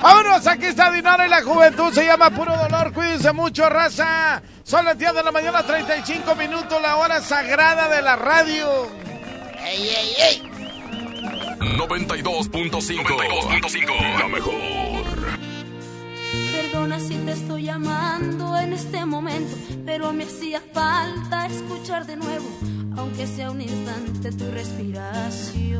[0.02, 2.92] Vámonos, aquí está Dinora y la juventud se llama Puro Dolor.
[2.92, 4.42] Cuídense mucho, raza.
[4.64, 8.90] Son las 10 de la mañana, 35 minutos, la hora sagrada de la radio.
[9.64, 10.42] ¡Ey, ey, ey!
[11.78, 14.18] 92.5.
[14.18, 14.52] La mejor.
[16.52, 19.56] Perdona si te estoy llamando en este momento,
[19.86, 22.46] pero me hacía falta escuchar de nuevo,
[22.98, 25.78] aunque sea un instante, tu respiración.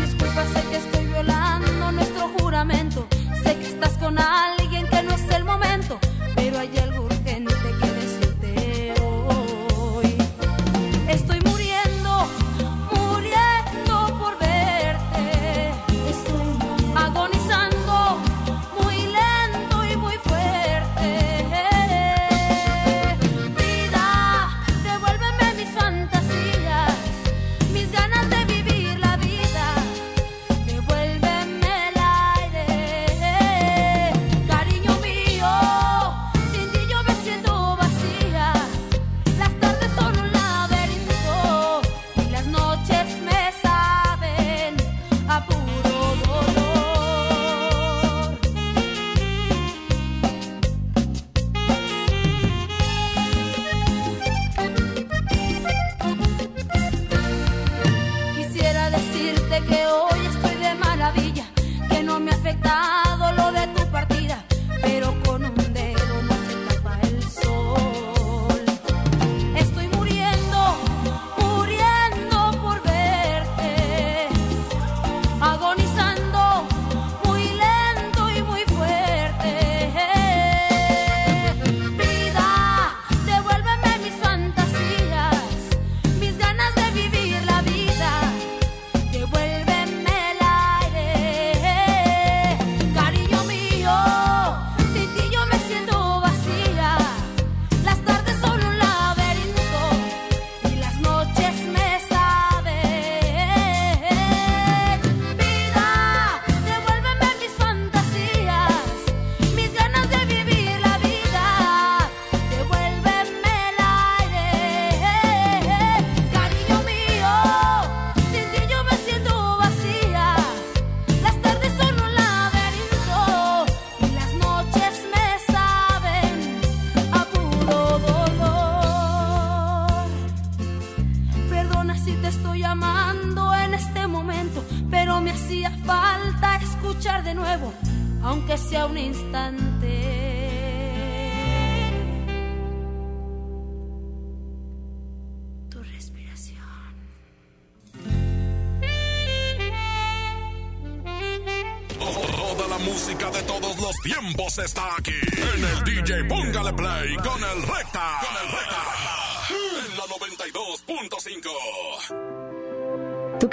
[0.00, 3.06] Disculpa, sé que estoy violando nuestro juramento,
[3.42, 4.93] sé que estás con alguien que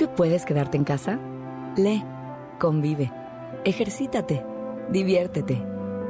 [0.08, 1.20] puedes quedarte en casa?
[1.76, 2.04] Lee,
[2.60, 3.12] convive,
[3.66, 4.45] ejercítate,
[4.89, 5.64] diviértete,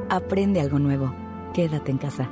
[0.08, 1.14] aprende algo nuevo.
[1.54, 2.30] Quédate en casa.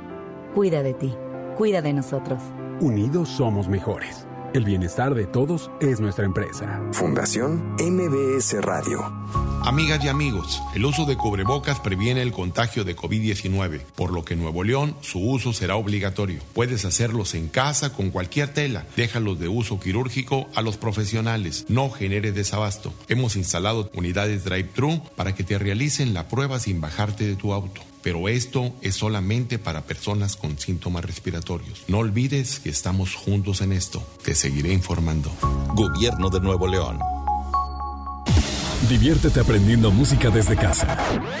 [0.53, 1.13] Cuida de ti.
[1.57, 2.41] Cuida de nosotros.
[2.79, 4.27] Unidos somos mejores.
[4.53, 6.81] El bienestar de todos es nuestra empresa.
[6.91, 8.99] Fundación MBS Radio.
[9.63, 14.33] Amigas y amigos, el uso de cubrebocas previene el contagio de COVID-19, por lo que
[14.33, 16.41] en Nuevo León su uso será obligatorio.
[16.53, 18.85] Puedes hacerlos en casa con cualquier tela.
[18.97, 21.65] Déjalos de uso quirúrgico a los profesionales.
[21.69, 22.93] No genere desabasto.
[23.07, 27.81] Hemos instalado unidades drive-thru para que te realicen la prueba sin bajarte de tu auto.
[28.01, 31.83] Pero esto es solamente para personas con síntomas respiratorios.
[31.87, 34.03] No olvides que estamos juntos en esto.
[34.23, 35.31] Te seguiré informando.
[35.75, 36.99] Gobierno de Nuevo León.
[38.89, 41.40] Diviértete aprendiendo música desde casa.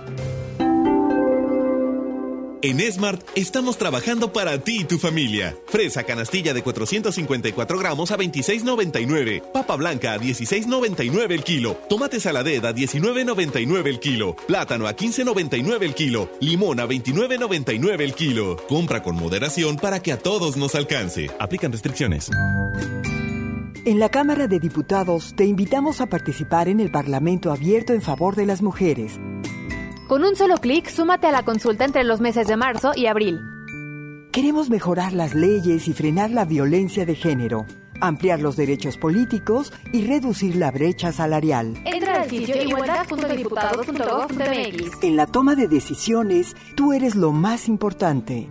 [2.63, 5.57] En Smart estamos trabajando para ti y tu familia.
[5.65, 9.41] Fresa canastilla de 454 gramos a 26.99.
[9.51, 11.73] Papa blanca a 16.99 el kilo.
[11.89, 14.35] Tomate saladed a 19.99 el kilo.
[14.47, 16.29] Plátano a 15.99 el kilo.
[16.39, 18.57] Limón a 29.99 el kilo.
[18.69, 21.31] Compra con moderación para que a todos nos alcance.
[21.39, 22.29] Aplican restricciones.
[23.85, 28.35] En la Cámara de Diputados te invitamos a participar en el Parlamento Abierto en favor
[28.35, 29.19] de las mujeres.
[30.11, 33.39] Con un solo clic, súmate a la consulta entre los meses de marzo y abril.
[34.33, 37.65] Queremos mejorar las leyes y frenar la violencia de género,
[38.01, 41.81] ampliar los derechos políticos y reducir la brecha salarial.
[41.85, 45.01] Entra al sitio igualdad.diputados.gov.mx.
[45.01, 48.49] En la toma de decisiones, tú eres lo más importante.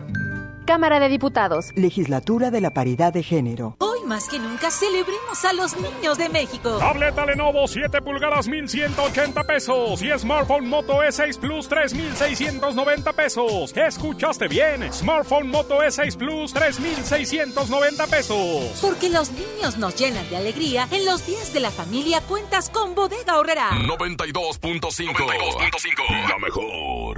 [0.64, 1.72] Cámara de Diputados.
[1.74, 3.76] Legislatura de la Paridad de Género.
[4.10, 6.78] Más que nunca celebremos a los niños de México.
[6.78, 13.72] Tableta Lenovo 7 pulgadas 1180 pesos y Smartphone Moto E6 Plus 3690 pesos.
[13.76, 14.92] ¿Escuchaste bien?
[14.92, 18.80] Smartphone Moto E6 Plus 3690 pesos.
[18.82, 22.96] Porque los niños nos llenan de alegría, en los días de la familia cuentas con
[22.96, 23.70] Bodega Horrera.
[23.70, 26.28] 92.5.
[26.28, 27.09] La mejor.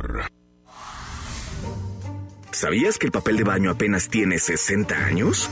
[2.53, 5.48] ¿Sabías que el papel de baño apenas tiene 60 años?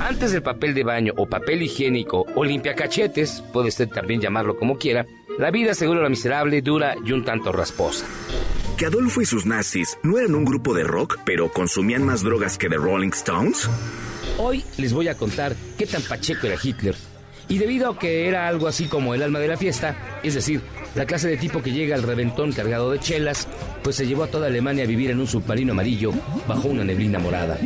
[0.00, 4.78] Antes del papel de baño o papel higiénico o limpiacachetes, puede usted también llamarlo como
[4.78, 5.06] quiera,
[5.38, 8.06] la vida seguro era miserable, dura y un tanto rasposa.
[8.78, 12.56] ¿Que Adolfo y sus nazis no eran un grupo de rock, pero consumían más drogas
[12.56, 13.68] que The Rolling Stones?
[14.38, 16.96] Hoy les voy a contar qué tan pacheco era Hitler.
[17.48, 20.62] Y debido a que era algo así como el alma de la fiesta, es decir,
[20.94, 23.48] la clase de tipo que llega al reventón cargado de chelas,
[23.82, 26.12] pues se llevó a toda Alemania a vivir en un submarino amarillo
[26.46, 27.58] bajo una neblina morada.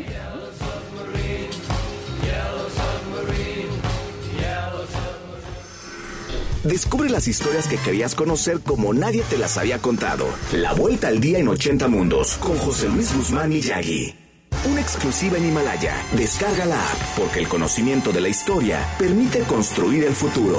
[6.66, 10.27] Descubre las historias que querías conocer como nadie te las había contado.
[10.53, 14.14] La vuelta al día en 80 mundos con José Luis Guzmán y Yagi.
[14.68, 15.95] Una exclusiva en Himalaya.
[16.16, 20.59] Descarga la app porque el conocimiento de la historia permite construir el futuro.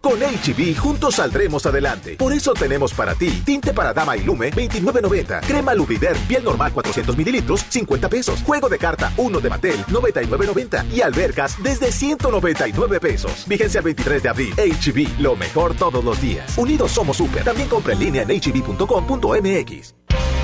[0.00, 2.16] Con HB juntos saldremos adelante.
[2.16, 6.72] Por eso tenemos para ti tinte para dama y lume 29.90, crema Lubrider piel normal
[6.72, 13.00] 400 mililitros 50 pesos, juego de carta 1 de Mattel 99.90 y albercas desde 199
[13.00, 13.44] pesos.
[13.46, 14.54] Vigencia el 23 de abril.
[14.56, 16.56] HB, lo mejor todos los días.
[16.56, 17.42] Unidos somos super.
[17.44, 19.94] También compra en línea en hb.com.mx.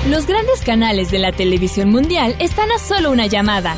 [0.09, 3.77] Los grandes canales de la televisión mundial están a solo una llamada.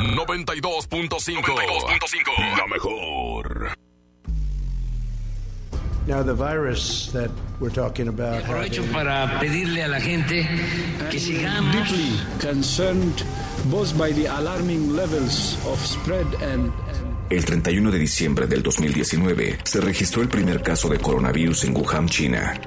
[0.00, 2.56] 92.5.
[2.56, 3.74] La mejor.
[6.06, 7.30] Now, the virus that
[7.60, 8.42] we're talking about.
[8.42, 10.48] Aprovecho para pedirle a la gente
[11.10, 13.22] que sigamos Deeply concerned
[13.66, 16.72] both by the alarming levels of spread and
[17.28, 22.08] El 31 de diciembre del 2019 se registró el primer caso de coronavirus en Wuhan,
[22.08, 22.58] China.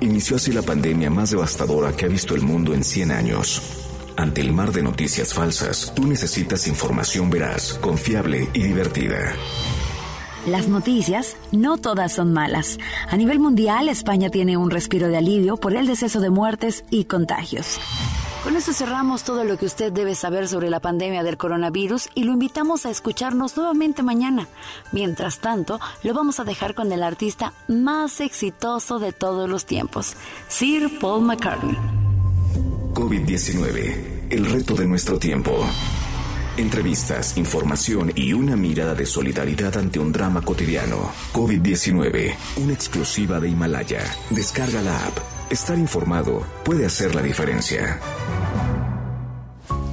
[0.00, 3.75] Inició así la pandemia más devastadora que ha visto el mundo en 100 años.
[4.16, 9.34] Ante el mar de noticias falsas, tú necesitas información veraz, confiable y divertida.
[10.46, 12.78] Las noticias no todas son malas.
[13.10, 17.04] A nivel mundial, España tiene un respiro de alivio por el deceso de muertes y
[17.04, 17.78] contagios.
[18.42, 22.24] Con esto cerramos todo lo que usted debe saber sobre la pandemia del coronavirus y
[22.24, 24.46] lo invitamos a escucharnos nuevamente mañana.
[24.92, 30.14] Mientras tanto, lo vamos a dejar con el artista más exitoso de todos los tiempos,
[30.48, 32.05] Sir Paul McCartney.
[32.96, 35.52] COVID-19, el reto de nuestro tiempo.
[36.56, 41.12] Entrevistas, información y una mirada de solidaridad ante un drama cotidiano.
[41.34, 44.02] COVID-19, una exclusiva de Himalaya.
[44.30, 45.18] Descarga la app.
[45.50, 48.00] Estar informado puede hacer la diferencia.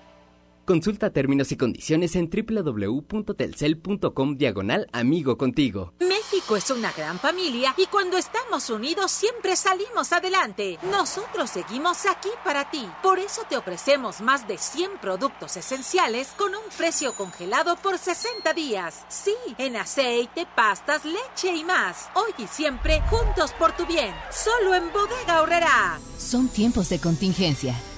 [0.67, 5.93] Consulta términos y condiciones en www.telcel.com diagonal amigo contigo.
[6.01, 10.77] México es una gran familia y cuando estamos unidos siempre salimos adelante.
[10.91, 12.85] Nosotros seguimos aquí para ti.
[13.01, 18.53] Por eso te ofrecemos más de 100 productos esenciales con un precio congelado por 60
[18.53, 19.05] días.
[19.07, 22.09] Sí, en aceite, pastas, leche y más.
[22.13, 24.13] Hoy y siempre juntos por tu bien.
[24.31, 25.97] Solo en Bodega Horrera.
[26.17, 27.73] Son tiempos de contingencia.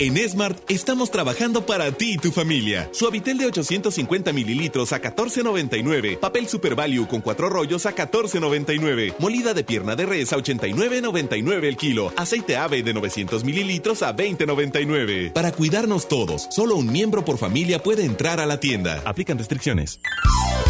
[0.00, 2.88] En Smart estamos trabajando para ti y tu familia.
[2.92, 6.20] Suavitel de 850 mililitros a 14.99.
[6.20, 9.16] Papel Super Value con cuatro rollos a 14.99.
[9.18, 12.12] Molida de pierna de res a 89.99 el kilo.
[12.16, 15.32] Aceite ave de 900 mililitros a 20.99.
[15.32, 19.02] Para cuidarnos todos, solo un miembro por familia puede entrar a la tienda.
[19.04, 19.98] Aplican restricciones.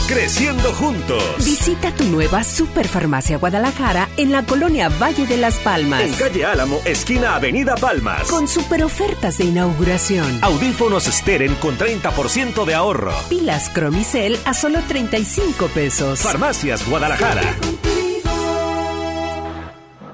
[0.08, 1.22] Creciendo juntos.
[1.44, 6.00] Visita tu nueva Superfarmacia Guadalajara en la colonia Valle de las Palmas.
[6.00, 8.22] En calle Álamo, esquina Avenida Palmas.
[8.30, 8.82] Con super
[9.18, 10.38] ofertas de inauguración.
[10.42, 13.12] Audífonos Steren con 30% de ahorro.
[13.28, 16.20] Pilas Cromicel a solo 35 pesos.
[16.20, 17.42] Farmacias Guadalajara.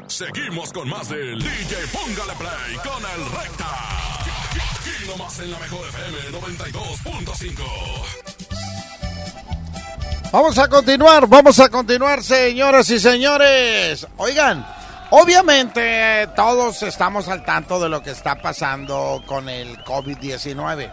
[0.06, 3.66] Seguimos con más del DJ Póngale Play con el Recta.
[4.78, 7.54] Aquí nomás en la mejor FM 92.5.
[10.32, 14.06] Vamos a continuar, vamos a continuar, señoras y señores.
[14.16, 14.66] Oigan,
[15.16, 20.92] obviamente todos estamos al tanto de lo que está pasando con el COVID-19.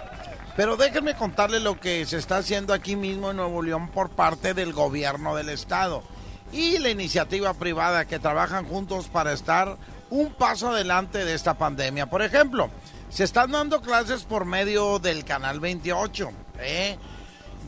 [0.56, 4.54] Pero déjenme contarles lo que se está haciendo aquí mismo en Nuevo León por parte
[4.54, 6.04] del gobierno del estado
[6.52, 9.78] y la iniciativa privada que trabajan juntos para estar
[10.12, 12.06] un paso adelante de esta pandemia.
[12.06, 12.70] Por ejemplo,
[13.10, 16.30] se están dando clases por medio del Canal 28.
[16.60, 16.98] ¿eh?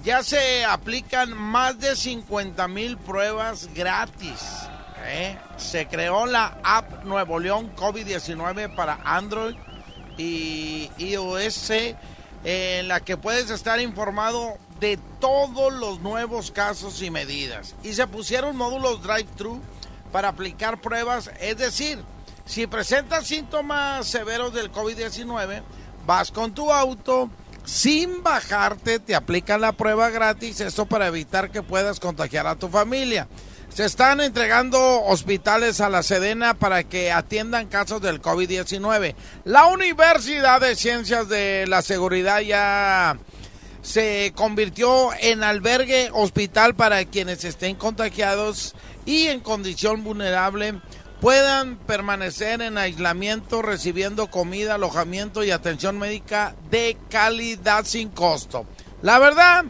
[0.04, 4.68] Ya se aplican más de 50 mil pruebas gratis.
[5.06, 5.38] ¿Eh?
[5.58, 9.56] Se creó la app Nuevo León COVID-19 para Android
[10.18, 11.72] y iOS
[12.44, 17.76] en la que puedes estar informado de todos los nuevos casos y medidas.
[17.84, 19.62] Y se pusieron módulos drive-thru
[20.12, 22.00] para aplicar pruebas, es decir,
[22.46, 25.64] si presentas síntomas severos del COVID-19,
[26.06, 27.30] vas con tu auto,
[27.64, 32.68] sin bajarte, te aplican la prueba gratis, esto para evitar que puedas contagiar a tu
[32.68, 33.28] familia.
[33.74, 39.16] Se están entregando hospitales a la Sedena para que atiendan casos del COVID-19.
[39.46, 43.18] La Universidad de Ciencias de la Seguridad ya
[43.82, 48.76] se convirtió en albergue hospital para quienes estén contagiados
[49.08, 50.80] y en condición vulnerable
[51.20, 58.68] puedan permanecer en aislamiento recibiendo comida, alojamiento y atención médica de calidad sin costo.
[59.02, 59.66] La verdad,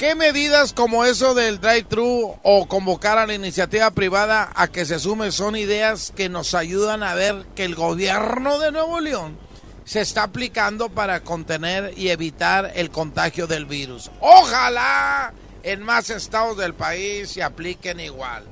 [0.00, 4.98] ¿qué medidas como eso del drive-thru o convocar a la iniciativa privada a que se
[4.98, 9.36] sume son ideas que nos ayudan a ver que el gobierno de Nuevo León
[9.84, 14.10] se está aplicando para contener y evitar el contagio del virus?
[14.20, 18.44] Ojalá en más estados del país se apliquen igual.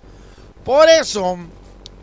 [0.66, 1.38] Por eso,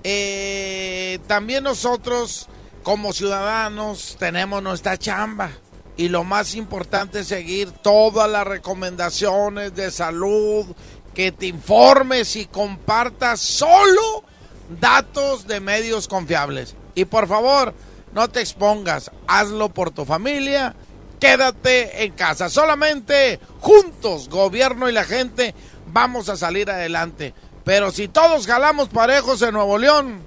[0.03, 2.47] eh, también nosotros
[2.81, 5.51] como ciudadanos tenemos nuestra chamba
[5.97, 10.65] y lo más importante es seguir todas las recomendaciones de salud,
[11.13, 14.23] que te informes y compartas solo
[14.79, 16.75] datos de medios confiables.
[16.93, 17.73] Y por favor,
[18.13, 20.75] no te expongas, hazlo por tu familia,
[21.19, 22.49] quédate en casa.
[22.49, 25.55] Solamente juntos, gobierno y la gente,
[25.87, 27.33] vamos a salir adelante.
[27.63, 30.21] Pero si todos jalamos parejos en Nuevo León,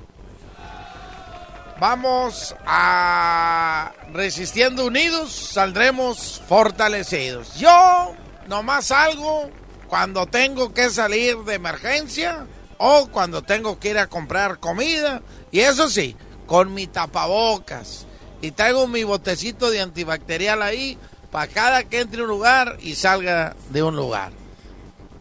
[1.78, 7.54] vamos a resistiendo unidos, saldremos fortalecidos.
[7.54, 8.14] Yo
[8.46, 9.50] nomás salgo
[9.88, 12.46] cuando tengo que salir de emergencia
[12.78, 15.22] o cuando tengo que ir a comprar comida.
[15.50, 16.16] Y eso sí,
[16.46, 18.06] con mi tapabocas.
[18.40, 20.96] y traigo mi botecito de antibacterial ahí
[21.32, 24.30] para cada que entre un lugar y salga de un lugar.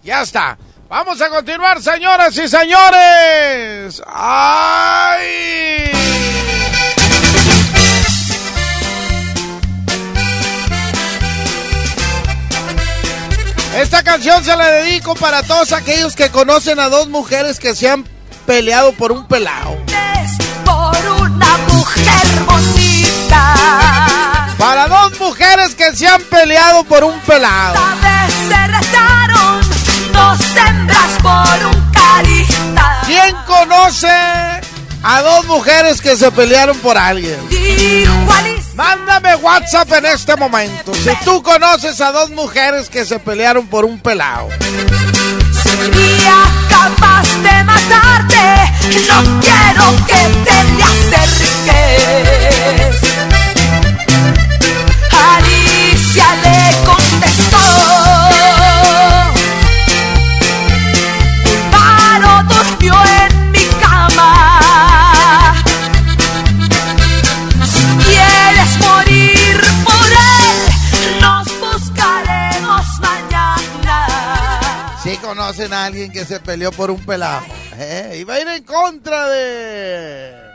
[0.03, 0.58] Ya está.
[0.88, 4.01] Vamos a continuar, señoras y señores.
[4.05, 5.91] ¡Ay!
[13.78, 17.88] Esta canción se la dedico para todos aquellos que conocen a dos mujeres que se
[17.88, 18.06] han
[18.48, 19.78] peleado por un pelao.
[20.66, 23.54] Por una mujer bonita.
[24.58, 27.76] Para dos mujeres que se han peleado por un pelado.
[28.50, 28.56] Se
[30.12, 33.02] dos hembras por un carita.
[33.06, 34.10] ¿Quién conoce
[35.04, 37.38] a dos mujeres que se pelearon por alguien?
[38.78, 40.94] Mándame WhatsApp en este momento.
[40.94, 44.50] Si tú conoces a dos mujeres que se pelearon por un pelado.
[45.52, 48.38] Sería capaz de matarte.
[49.08, 50.84] No quiero que te le
[51.74, 52.28] acerques.
[75.68, 77.45] Conocen a alguien que se peleó por un pelado.
[77.78, 78.18] ¿eh?
[78.20, 80.47] Y va a ir en contra de...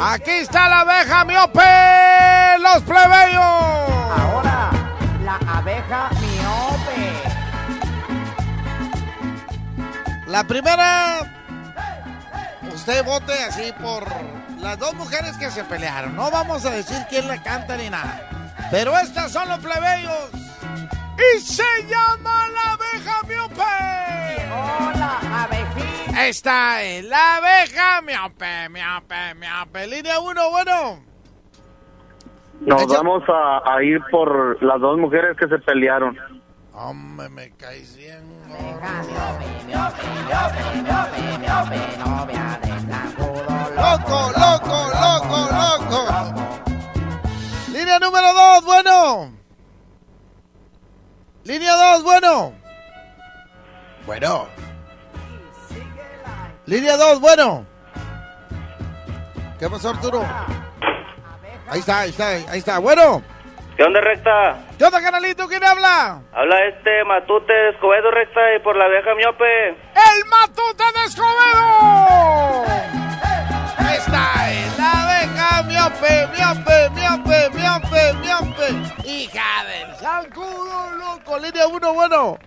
[0.00, 3.42] Aquí está la abeja miope, los plebeyos.
[3.42, 4.70] Ahora,
[5.24, 7.12] la abeja miope.
[10.28, 11.20] La primera,
[12.72, 14.06] usted vote así por
[14.60, 16.14] las dos mujeres que se pelearon.
[16.14, 18.20] No vamos a decir quién la canta ni nada.
[18.70, 20.30] Pero estas son los plebeyos.
[21.18, 23.62] Y se llama la abeja miope.
[24.52, 26.26] Hola, abejita.
[26.28, 29.86] Esta es la abeja miope, miope, miope.
[29.88, 31.02] Línea 1, bueno.
[32.60, 36.16] Nos vamos a, a ir por las dos mujeres que se pelearon.
[36.72, 38.22] Hombre, me caes bien.
[43.76, 46.00] Loco, loco, loco, loco.
[47.72, 49.37] Línea número 2, bueno.
[51.48, 52.52] Línea 2, bueno.
[54.04, 54.46] Bueno.
[56.66, 57.64] Línea 2, bueno.
[59.58, 60.22] ¿Qué pasó, Arturo?
[61.70, 62.78] Ahí está, ahí está, ahí está.
[62.80, 63.22] Bueno.
[63.78, 64.58] ¿Qué onda, recta?
[64.76, 65.48] ¿Qué onda, canalito?
[65.48, 66.20] ¿Quién habla?
[66.34, 69.68] Habla este Matute de Escobedo, recta, y por la abeja miope.
[69.68, 72.64] ¡El Matute de Escobedo!
[73.96, 75.17] Esta es la
[75.64, 79.08] miope, miope, miope, miope, miope.
[79.08, 81.38] Hija del zancudo, loco.
[81.38, 82.38] Línea 1, bueno.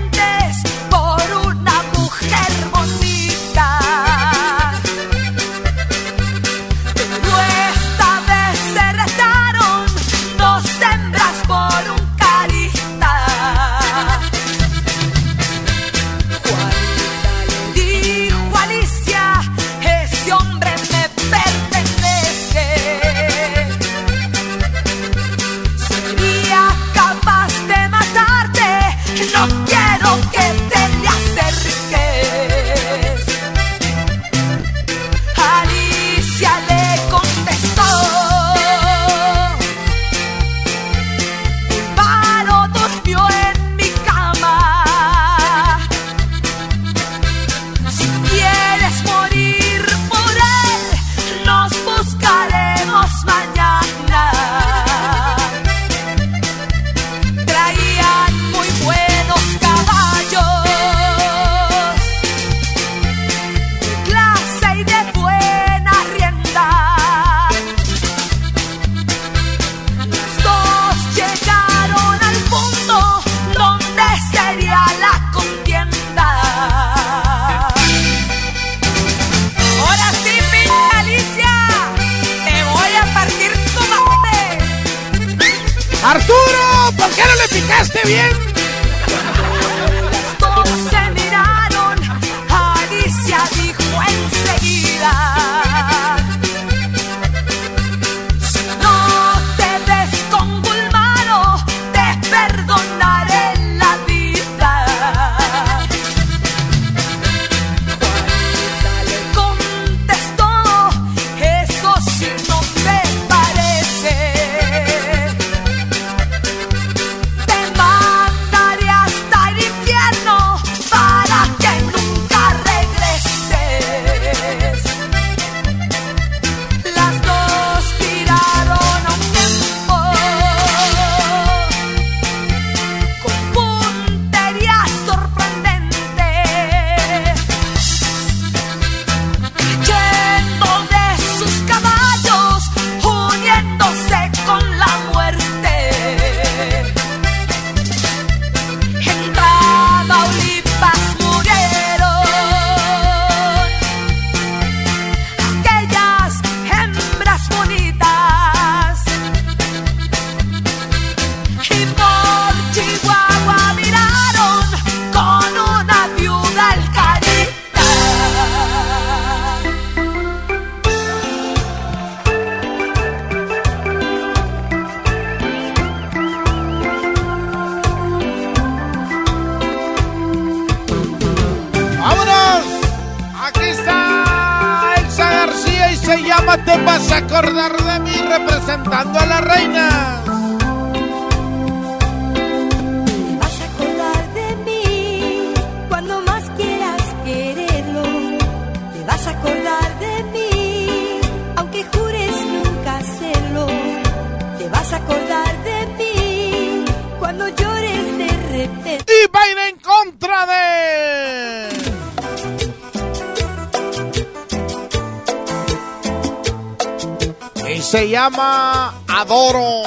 [217.89, 219.82] se llama Adoro.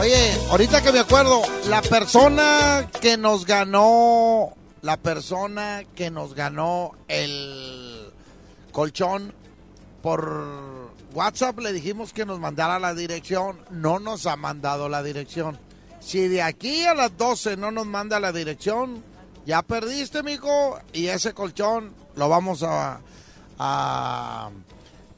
[0.00, 6.90] Oye, ahorita que me acuerdo, la persona que nos ganó, la persona que nos ganó
[7.06, 8.10] el
[8.72, 9.32] colchón
[10.02, 15.56] por WhatsApp le dijimos que nos mandara la dirección, no nos ha mandado la dirección.
[16.00, 19.04] Si de aquí a las 12 no nos manda la dirección,
[19.46, 22.98] ya perdiste, mijo, y ese colchón lo vamos a,
[23.56, 24.50] a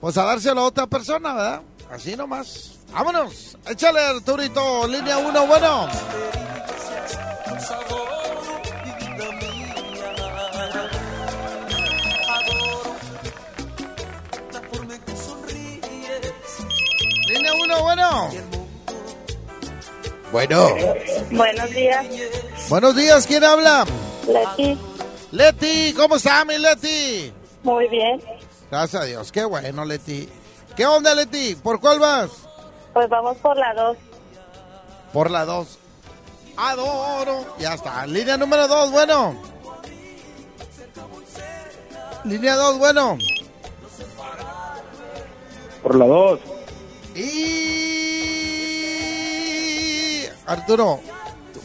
[0.02, 1.62] pues a dárselo a otra persona, ¿verdad?
[1.88, 2.72] Así nomás.
[2.92, 5.88] Vámonos, échale Arturito, línea 1, bueno.
[17.28, 18.30] Línea 1, bueno.
[20.32, 20.68] Bueno.
[21.30, 22.06] Buenos días,
[22.68, 23.86] Buenos días, ¿quién habla?
[24.26, 24.76] Leti.
[25.30, 27.32] Leti, ¿cómo está mi Leti?
[27.62, 28.20] Muy bien.
[28.72, 30.26] Gracias a Dios, qué bueno, Leti.
[30.74, 31.54] ¿Qué onda, Leti?
[31.56, 32.30] ¿Por cuál vas?
[32.94, 33.98] Pues vamos por la 2.
[35.12, 35.78] Por la 2.
[36.56, 37.44] Adoro.
[37.58, 38.06] Ya está.
[38.06, 39.36] Línea número 2, bueno.
[42.24, 43.18] Línea 2, bueno.
[45.82, 46.40] Por la 2.
[47.14, 47.44] Y...
[50.46, 50.98] Arturo,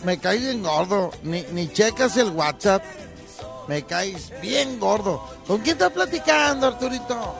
[0.03, 1.12] me caes bien gordo.
[1.24, 2.84] Ni, ni checas el WhatsApp.
[3.68, 5.24] Me caes bien gordo.
[5.45, 7.36] ¿Con quién estás platicando, Arturito?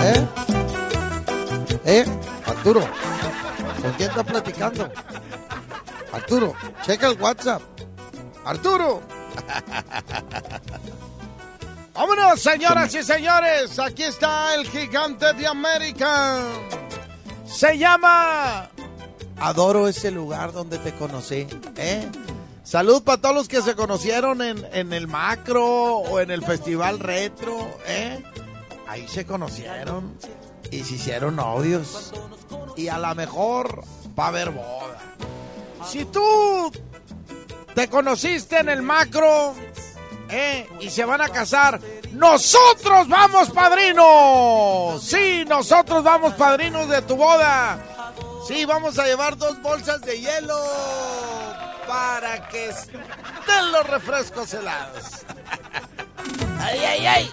[0.00, 0.26] ¿Eh?
[1.84, 2.04] ¿Eh?
[2.46, 2.80] Arturo,
[3.82, 4.90] ¿con quién estás platicando?
[6.12, 6.54] Arturo,
[6.84, 7.62] checa el WhatsApp.
[8.44, 9.02] Arturo.
[11.94, 13.78] Vámonos, señoras y señores.
[13.78, 16.42] Aquí está el gigante de América.
[17.46, 18.68] Se llama...
[19.38, 21.46] Adoro ese lugar donde te conocí.
[21.76, 22.08] ¿eh?
[22.70, 25.64] Salud para todos los que se conocieron en, en el macro
[25.96, 27.68] o en el festival retro.
[27.84, 28.22] ¿eh?
[28.86, 30.16] Ahí se conocieron
[30.70, 32.12] y se hicieron novios.
[32.76, 33.82] Y a lo mejor
[34.16, 35.00] va a haber boda.
[35.84, 36.70] Si tú
[37.74, 39.52] te conociste en el macro
[40.28, 40.68] ¿eh?
[40.78, 41.80] y se van a casar,
[42.12, 45.02] nosotros vamos padrinos.
[45.02, 47.84] Sí, nosotros vamos padrinos de tu boda.
[48.46, 50.54] Sí, vamos a llevar dos bolsas de hielo
[51.90, 55.24] para que estén los refrescos helados.
[56.60, 57.30] ay, ay, ay.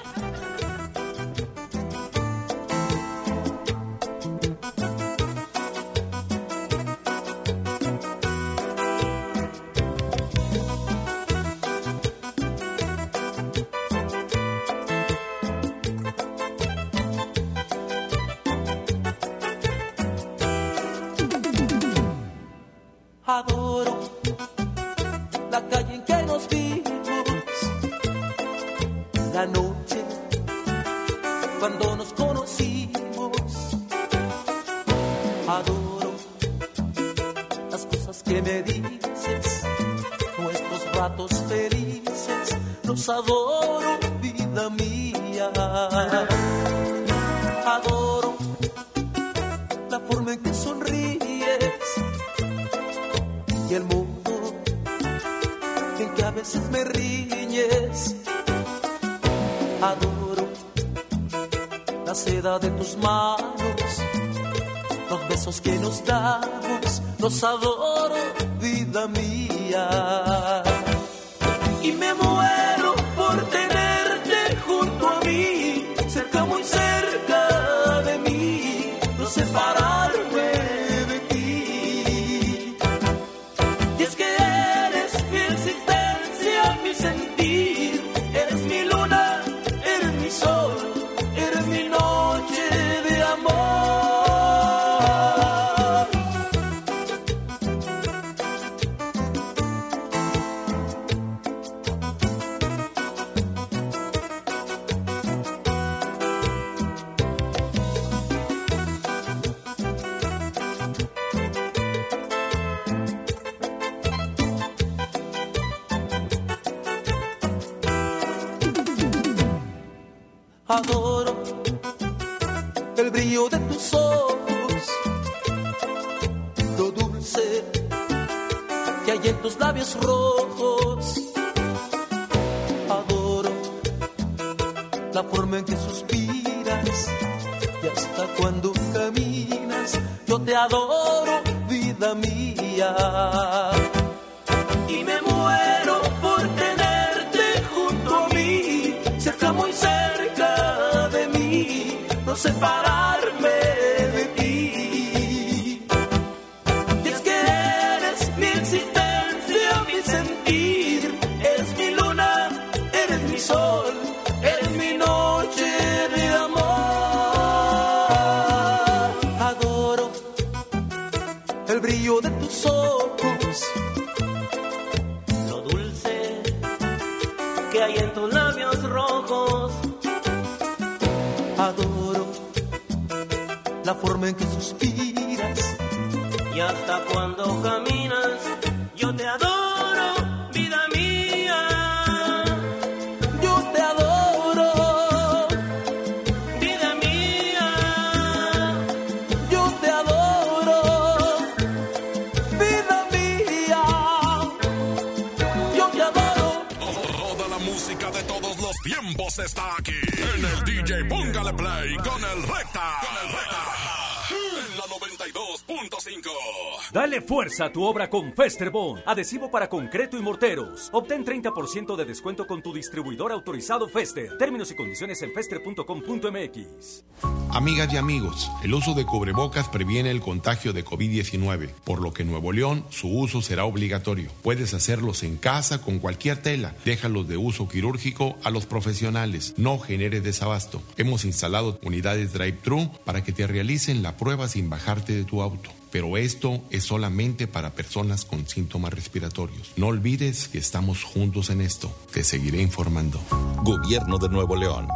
[217.71, 220.89] Tu obra con Festerbond, adhesivo para concreto y morteros.
[220.91, 224.37] Obtén 30% de descuento con tu distribuidor autorizado Fester.
[224.37, 227.05] Términos y condiciones en fester.com.mx.
[227.51, 232.23] Amigas y amigos, el uso de cubrebocas previene el contagio de COVID-19, por lo que
[232.23, 234.29] en Nuevo León su uso será obligatorio.
[234.43, 236.75] Puedes hacerlos en casa con cualquier tela.
[236.85, 239.53] Déjalos de uso quirúrgico a los profesionales.
[239.57, 240.81] No genere desabasto.
[240.97, 245.76] Hemos instalado unidades drive-thru para que te realicen la prueba sin bajarte de tu auto.
[245.91, 249.71] Pero esto es solamente para personas con síntomas respiratorios.
[249.75, 251.93] No olvides que estamos juntos en esto.
[252.11, 253.19] Te seguiré informando.
[253.63, 254.87] Gobierno de Nuevo León.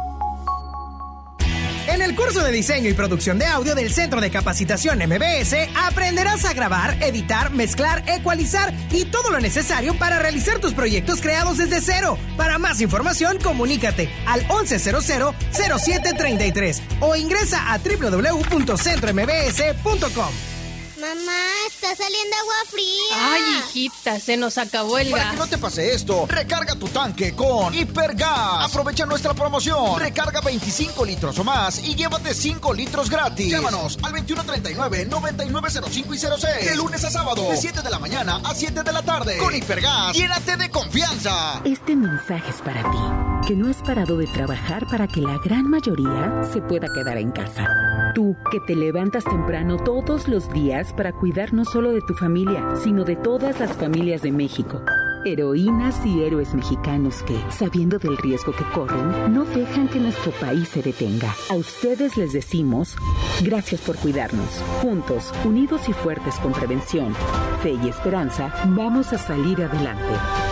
[1.88, 6.44] En el curso de diseño y producción de audio del Centro de Capacitación MBS aprenderás
[6.44, 11.80] a grabar, editar, mezclar, ecualizar y todo lo necesario para realizar tus proyectos creados desde
[11.80, 12.18] cero.
[12.36, 20.51] Para más información, comunícate al 1100-0733 o ingresa a www.centrombs.com.
[21.02, 23.16] Mamá, está saliendo agua fría.
[23.16, 25.32] Ay, hijita, se nos acabó el Para gas.
[25.32, 28.66] que no te pase esto, recarga tu tanque con Hipergas.
[28.70, 29.98] Aprovecha nuestra promoción.
[29.98, 33.50] Recarga 25 litros o más y llévate 5 litros gratis.
[33.50, 36.70] Llámanos al 2139-9905 y 06.
[36.70, 39.38] De lunes a sábado, de 7 de la mañana a 7 de la tarde.
[39.38, 41.62] Con Hipergas, llénate de confianza.
[41.64, 42.98] Este mensaje es para ti,
[43.48, 47.32] que no has parado de trabajar para que la gran mayoría se pueda quedar en
[47.32, 47.66] casa.
[48.14, 52.76] Tú, que te levantas temprano todos los días para cuidar no solo de tu familia,
[52.76, 54.82] sino de todas las familias de México.
[55.24, 60.68] Heroínas y héroes mexicanos que, sabiendo del riesgo que corren, no dejan que nuestro país
[60.68, 61.34] se detenga.
[61.48, 62.96] A ustedes les decimos,
[63.42, 64.62] gracias por cuidarnos.
[64.82, 67.14] Juntos, unidos y fuertes con prevención,
[67.62, 70.51] fe y esperanza, vamos a salir adelante.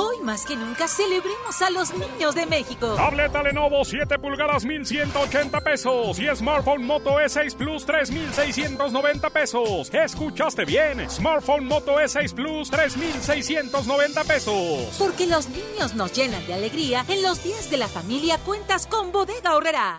[0.00, 2.94] Hoy más que nunca celebremos a los niños de México.
[2.94, 9.92] Tableta Lenovo 7 pulgadas 1180 pesos y Smartphone Moto E6 Plus 3690 pesos.
[9.92, 11.10] ¿Escuchaste bien?
[11.10, 14.94] Smartphone Moto E6 Plus 3690 pesos.
[15.00, 19.10] Porque los niños nos llenan de alegría, en los días de la familia cuentas con
[19.10, 19.98] Bodega Horrera.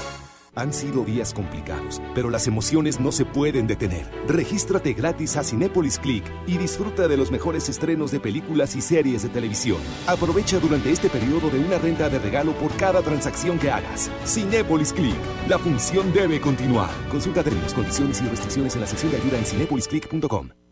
[0.53, 4.05] Han sido días complicados, pero las emociones no se pueden detener.
[4.27, 9.23] Regístrate gratis a Cinépolis Click y disfruta de los mejores estrenos de películas y series
[9.23, 9.77] de televisión.
[10.07, 14.11] Aprovecha durante este periodo de una renta de regalo por cada transacción que hagas.
[14.25, 15.15] Cinépolis Click.
[15.47, 16.89] La función debe continuar.
[17.09, 20.49] Consulta términos, condiciones y restricciones en la sección de ayuda en cinépolisclick.com.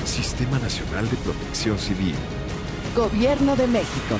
[0.06, 2.14] Sistema Nacional de Protección Civil.
[2.96, 4.16] Gobierno de México.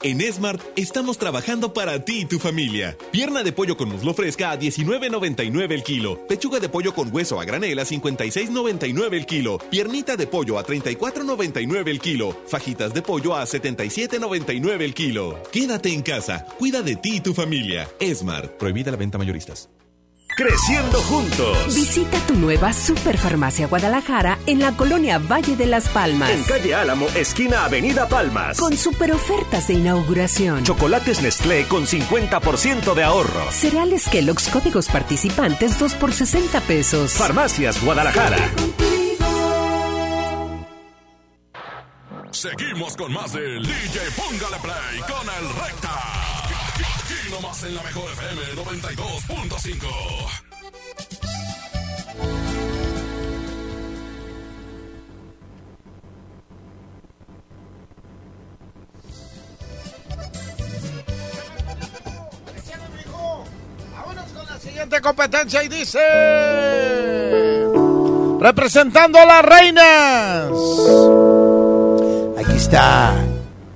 [0.00, 2.96] En Smart estamos trabajando para ti y tu familia.
[3.10, 6.24] Pierna de pollo con muslo fresca a 19.99 el kilo.
[6.28, 9.58] Pechuga de pollo con hueso a granel a 56.99 el kilo.
[9.58, 12.36] Piernita de pollo a 34.99 el kilo.
[12.46, 15.42] Fajitas de pollo a 77.99 el kilo.
[15.50, 16.46] Quédate en casa.
[16.58, 17.88] Cuida de ti y tu familia.
[18.00, 18.52] Smart.
[18.52, 19.68] Prohibida la venta mayoristas.
[20.38, 21.74] Creciendo juntos.
[21.74, 26.30] Visita tu nueva Superfarmacia Guadalajara en la colonia Valle de las Palmas.
[26.30, 28.56] En calle Álamo, esquina Avenida Palmas.
[28.56, 30.62] Con super ofertas de inauguración.
[30.62, 33.50] Chocolates Nestlé con 50% de ahorro.
[33.50, 37.14] Cereales Kellogg's códigos participantes 2 por 60 pesos.
[37.14, 38.38] Farmacias Guadalajara.
[42.30, 46.37] Seguimos con más del DJ Póngale Play con el Recta.
[47.28, 49.86] Aquí nomás en la mejor FM 92.5.
[64.58, 66.00] Siguiente competencia y dice...
[68.40, 70.50] Representando a las reinas.
[72.38, 73.22] Aquí está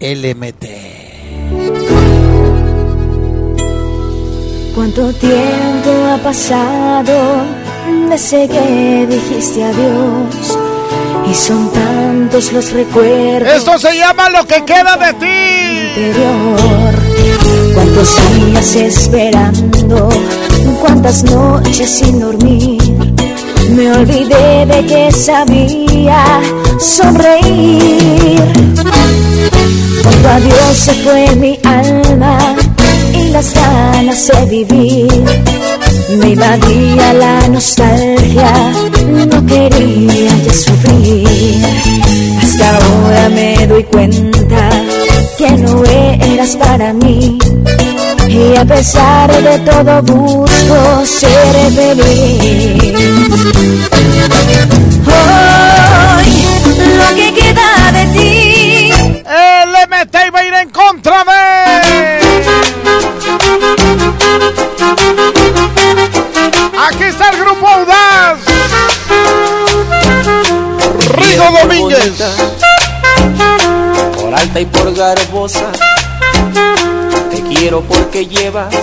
[0.01, 1.92] LMT.
[4.75, 7.45] ¿Cuánto tiempo ha pasado
[8.09, 10.59] desde que dijiste adiós?
[11.31, 13.53] Y son tantos los recuerdos.
[13.53, 15.89] Esto se llama lo que queda de ti.
[15.89, 16.95] Interior.
[17.75, 20.09] ¿Cuántos días esperando?
[20.81, 22.83] ¿Cuántas noches sin dormir?
[23.77, 26.25] Me olvidé de que sabía
[26.81, 28.41] sonreír.
[30.03, 32.57] Cuando adiós se fue mi alma
[33.33, 35.25] las ganas de vivir.
[36.19, 38.53] Me invadía la nostalgia,
[39.31, 41.65] no quería ya sufrir.
[42.43, 44.69] Hasta ahora me doy cuenta
[45.39, 47.39] que no eras para mí.
[48.29, 52.95] Y a pesar de todo busco ser feliz.
[55.07, 56.31] Hoy
[56.99, 58.93] lo que queda de ti.
[59.25, 61.62] El MT va a ir en contra de.
[66.85, 68.39] Aquí está el grupo Audaz.
[71.11, 72.13] Rigo Domínguez.
[74.17, 75.71] Por alta y por garbosa,
[77.31, 78.75] te quiero porque llevas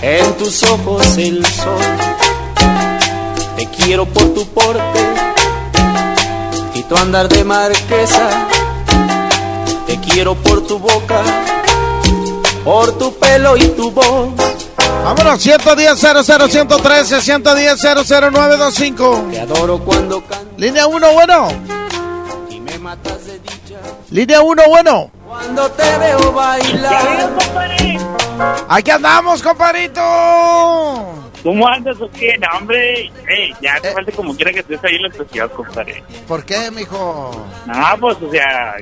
[0.00, 1.82] en tus ojos el sol.
[3.56, 5.00] Te quiero por tu porte
[6.74, 8.30] y tu andar de marquesa.
[9.86, 11.22] Te quiero por tu boca,
[12.64, 14.30] por tu pelo y tu voz.
[15.04, 19.28] Vámonos, 110 00 113 110 00925.
[19.30, 20.58] Te adoro cuando cantas.
[20.58, 21.48] Línea 1, bueno.
[22.48, 23.80] Y me matas de dicha.
[24.10, 25.10] Línea 1, bueno.
[25.26, 27.30] Cuando te veo bailar.
[28.68, 30.00] Aquí andamos, compadrito.
[31.42, 32.38] ¿Cómo andas o qué?
[32.38, 36.04] No, hombre, eh, ya te falta como quiera que estés ahí en la sociedad, compadre.
[36.28, 37.46] ¿Por qué, mijo?
[37.66, 38.76] No, pues, o sea,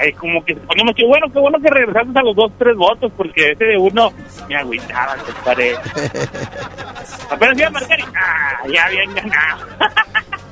[0.00, 3.12] es como que ponemos que bueno, qué bueno que regresamos a los dos, tres votos,
[3.16, 4.12] porque ese de uno
[4.48, 5.74] me agüitaba, compadre.
[7.30, 9.66] Apenas iba a marcar y, ah, ya habían ganado.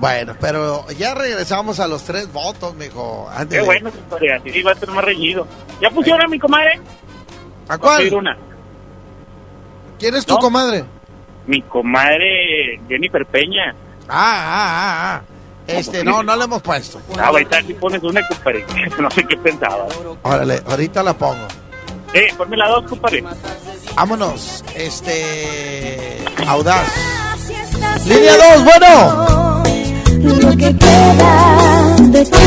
[0.00, 3.28] Bueno, pero ya regresamos a los tres votos, mijo.
[3.28, 3.60] Ándele.
[3.60, 5.46] Qué bueno, compadre, así iba a ser más reñido.
[5.78, 6.80] ¿Ya pusieron a mi comadre?
[7.68, 8.14] ¿A cuál?
[8.14, 8.34] Una.
[9.98, 10.40] ¿Quién es tu ¿No?
[10.40, 10.84] comadre?
[11.46, 13.74] Mi comadre Jennifer Peña.
[14.08, 15.22] Ah, ah, ah, ah.
[15.78, 17.00] Este, no, no le hemos puesto.
[17.18, 18.64] Ah, ahorita si pones una, compadre.
[19.00, 19.86] No sé qué pensaba.
[20.22, 21.46] Órale, ahorita la pongo.
[22.12, 23.24] Eh, ponme la dos, compadre.
[23.94, 26.18] Vámonos, este.
[26.46, 26.86] Audaz.
[28.06, 29.62] Línea 2, bueno.
[30.40, 32.40] Lo que queda de ti.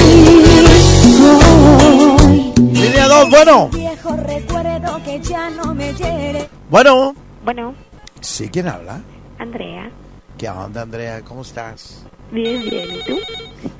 [2.25, 2.53] Hoy.
[2.57, 3.69] Línea 2, bueno.
[3.69, 6.49] Viejo recuerdo que ya no me hiere.
[6.69, 7.15] Bueno.
[7.43, 7.75] Bueno,
[8.21, 9.01] Sí, ¿quién habla?
[9.37, 9.89] Andrea.
[10.37, 11.21] ¿Qué onda, Andrea?
[11.23, 12.05] ¿Cómo estás?
[12.33, 12.95] Bien, bien.
[12.95, 13.19] ¿Y tú?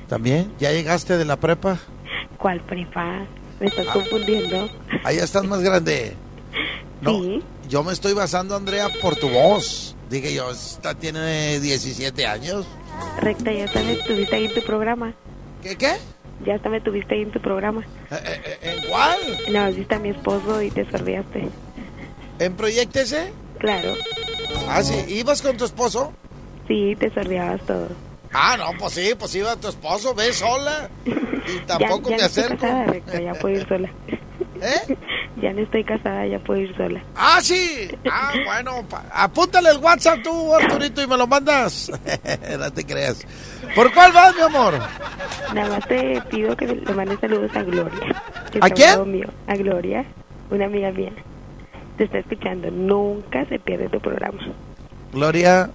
[0.08, 0.52] ¿También?
[0.58, 1.78] ¿Ya llegaste de la prepa?
[2.38, 3.26] ¿Cuál prepa?
[3.60, 3.92] Me estás Ah.
[3.94, 4.68] confundiendo.
[5.02, 6.14] Ahí estás más grande.
[7.00, 7.42] No, Sí.
[7.68, 9.96] yo me estoy basando, Andrea, por tu voz.
[10.08, 12.66] Dije yo, esta tiene 17 años.
[13.20, 15.12] Recta, ya hasta me tuviste ahí en tu programa.
[15.62, 15.94] ¿Qué, qué?
[16.46, 17.84] Ya hasta me tuviste ahí en tu programa.
[18.10, 19.18] Eh, ¿En cuál?
[19.50, 21.48] No, viste a mi esposo y te sordeaste.
[22.38, 23.32] ¿En Proyectese?
[23.58, 23.94] Claro.
[24.68, 24.94] Ah, sí.
[25.08, 26.12] ¿Ibas con tu esposo?
[26.68, 27.88] Sí, te sordeabas todo.
[28.34, 30.90] Ah, no, pues sí, pues iba tu esposo, ve sola.
[31.06, 32.60] Y tampoco ya, ya me no estoy acerco.
[32.60, 33.90] casada, ya puedo ir sola.
[34.60, 34.96] ¿Eh?
[35.42, 37.02] Ya no estoy casada, ya puedo ir sola.
[37.16, 37.88] Ah, sí.
[38.10, 41.90] Ah, bueno, apúntale el WhatsApp tú, Arturito, y me lo mandas.
[42.58, 43.26] no te creas.
[43.74, 44.74] ¿Por cuál vas, mi amor?
[45.52, 48.22] Nada más te pido que le mandes saludos a Gloria.
[48.52, 49.10] que ¿A quién?
[49.10, 49.26] mío.
[49.48, 50.04] A Gloria,
[50.50, 51.12] una amiga mía.
[51.98, 52.70] Te está escuchando.
[52.70, 54.38] Nunca se pierde tu programa.
[55.12, 55.68] Gloria,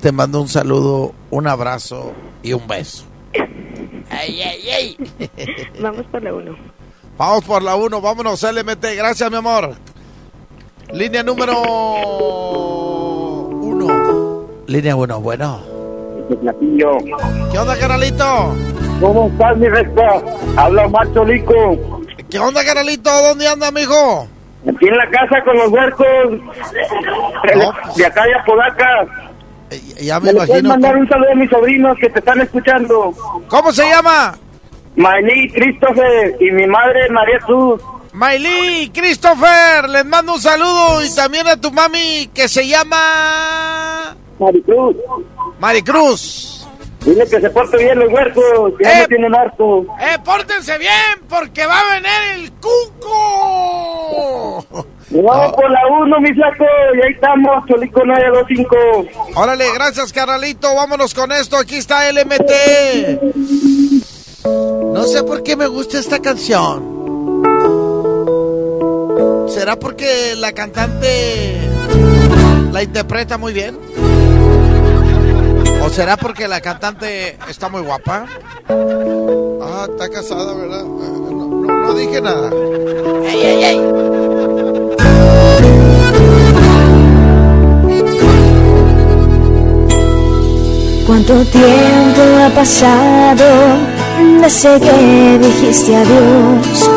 [0.00, 2.12] te mando un saludo, un abrazo
[2.42, 3.04] y un beso.
[3.32, 4.96] ¡Ey, ey, ey!
[5.80, 6.56] Vamos por la uno.
[7.16, 8.96] Vamos por la 1, vámonos, LMT.
[8.96, 9.74] Gracias, mi amor.
[10.90, 11.60] Línea número
[13.60, 14.46] 1.
[14.66, 15.60] Línea 1, bueno.
[16.40, 16.96] Platillo.
[17.52, 18.54] ¿Qué onda, carnalito?
[19.00, 20.22] ¿Cómo estás, mi recta?
[20.56, 22.00] Habla Macho Lico.
[22.30, 23.10] ¿Qué onda, carnalito?
[23.22, 24.26] ¿Dónde anda, mijo?
[24.68, 26.06] Aquí en la casa con los huercos.
[27.96, 29.29] De acá de Apodaca.
[30.00, 30.68] Ya me puedes imagino.
[30.70, 33.12] mandar un saludo a mis sobrinos que te están escuchando?
[33.48, 34.36] ¿Cómo se llama?
[34.96, 37.80] Maylí, Christopher y mi madre María Cruz.
[38.12, 44.16] Maylí, Christopher, les mando un saludo y también a tu mami que se llama...
[44.40, 44.96] Maricruz.
[45.60, 46.66] Maricruz.
[47.04, 49.02] Dile que se porte bien los huercos, que ya Eh.
[49.02, 49.82] no tienen harto.
[50.00, 52.10] ¡Eh, pórtense bien porque va a venir
[52.44, 53.06] el cuco!
[55.12, 56.64] Vamos por la 1, mi flaco,
[56.94, 58.76] y ahí estamos, Cholico 925.
[59.34, 60.72] Órale, gracias, carnalito.
[60.74, 61.56] Vámonos con esto.
[61.56, 62.52] Aquí está LMT.
[64.44, 67.00] No sé por qué me gusta esta canción.
[69.48, 71.56] ¿Será porque la cantante
[72.70, 73.76] la interpreta muy bien?
[75.82, 78.26] ¿O será porque la cantante está muy guapa?
[78.68, 80.82] Ah, está casada, ¿verdad?
[80.82, 80.84] Eh,
[81.30, 82.50] No, no- no dije nada.
[83.26, 83.80] ¡Ey, ey, ey!
[91.06, 93.44] ¿Cuánto tiempo ha pasado
[94.40, 96.90] desde que dijiste adiós?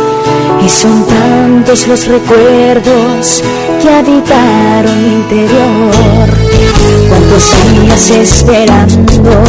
[0.64, 3.44] Y son tantos los recuerdos
[3.82, 6.43] que habitaron mi interior.
[7.10, 9.44] Cuántos días esperando,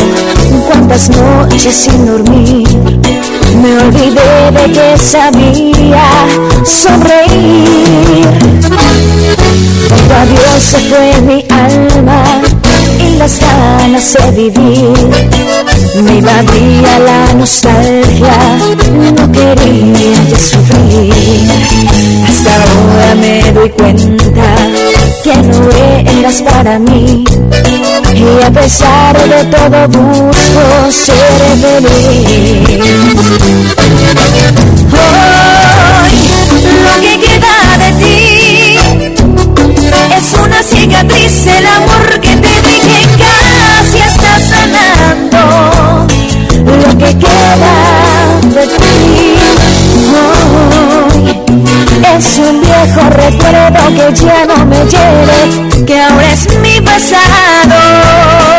[0.69, 2.69] cuántas noches sin dormir.
[3.63, 6.05] Me olvidé de que sabía
[6.65, 8.29] sonreír.
[9.89, 12.23] Cuando adiós se fue mi alma
[12.99, 14.93] y las ganas de vivir.
[16.03, 18.59] Me invadía la nostalgia,
[19.17, 21.49] no quería ya sufrir.
[22.29, 24.94] Hasta ahora me doy cuenta
[25.25, 25.71] que no
[26.19, 27.25] eras para mí.
[28.15, 32.69] Y a pesar de todo busco ser feliz.
[34.93, 36.17] Hoy
[36.85, 38.79] lo que queda de ti
[40.19, 46.07] es una cicatriz, el amor que te dije casi está sanando.
[46.67, 47.75] Lo que queda
[48.43, 49.35] de ti
[50.13, 50.84] hoy
[52.13, 58.54] es un viejo recuerdo que ya no me hiere, que ahora es mi pasado.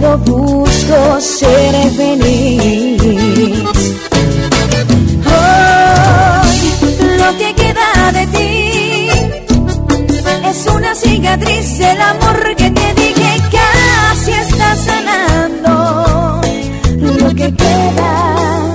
[0.00, 3.00] Todo busco ser feliz.
[5.34, 6.58] Hoy
[7.18, 9.08] lo que queda de ti
[10.50, 16.40] es una cicatriz el amor que te dije casi está sanando
[17.20, 18.12] lo que queda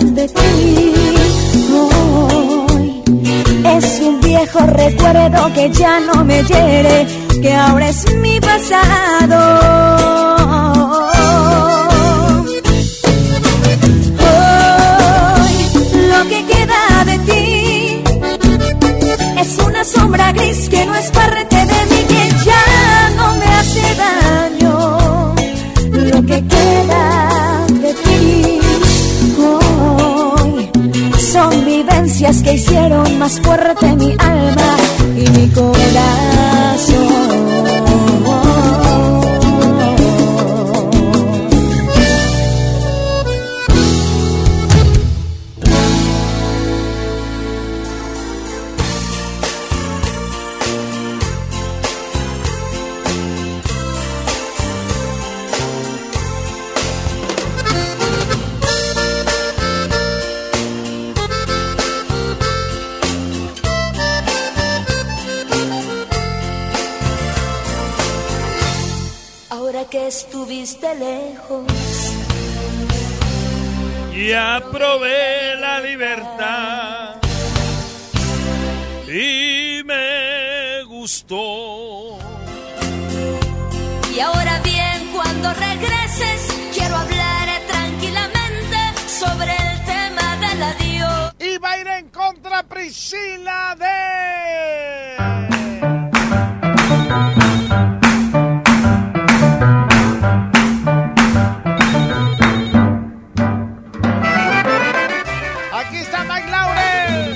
[0.01, 0.93] de ti
[1.73, 3.03] hoy
[3.65, 7.07] es un viejo recuerdo que ya no me hiere
[7.41, 9.98] que ahora es mi pasado
[20.09, 25.35] sombra gris que no es parte de mí, que ya no me hace daño.
[25.91, 28.59] Lo que queda de ti
[29.39, 30.69] hoy
[31.19, 34.77] son vivencias que hicieron más fuerte mi alma
[35.15, 36.58] y mi corazón.
[92.89, 95.15] Priscila de...
[105.71, 107.35] Aquí está Mike Laurel.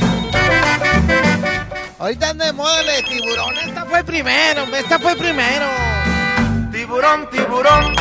[2.00, 3.56] Ahorita anda de moda de tiburón.
[3.60, 5.68] Esta fue primero, esta fue primero.
[6.72, 7.96] Tiburón, tiburón,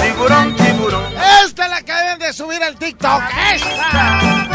[0.00, 1.12] tiburón, tiburón.
[1.44, 3.20] Esta es la que deben de subir al TikTok.
[3.52, 4.49] Esta.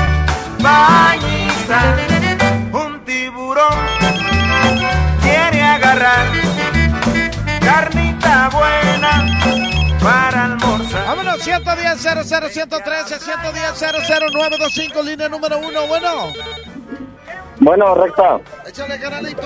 [0.66, 1.96] Bañista,
[2.74, 3.78] un tiburón
[5.22, 6.26] quiere agarrar
[7.62, 9.40] carnita buena
[10.04, 11.06] para almorzar.
[11.06, 13.80] Vámonos, 110 00 113 110
[14.34, 15.86] 00925, línea número uno.
[15.88, 16.34] Bueno,
[17.60, 18.40] Bueno, recta.
[18.68, 19.44] échale canalito.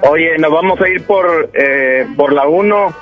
[0.00, 2.94] Oye, nos vamos a ir por eh, por la 1.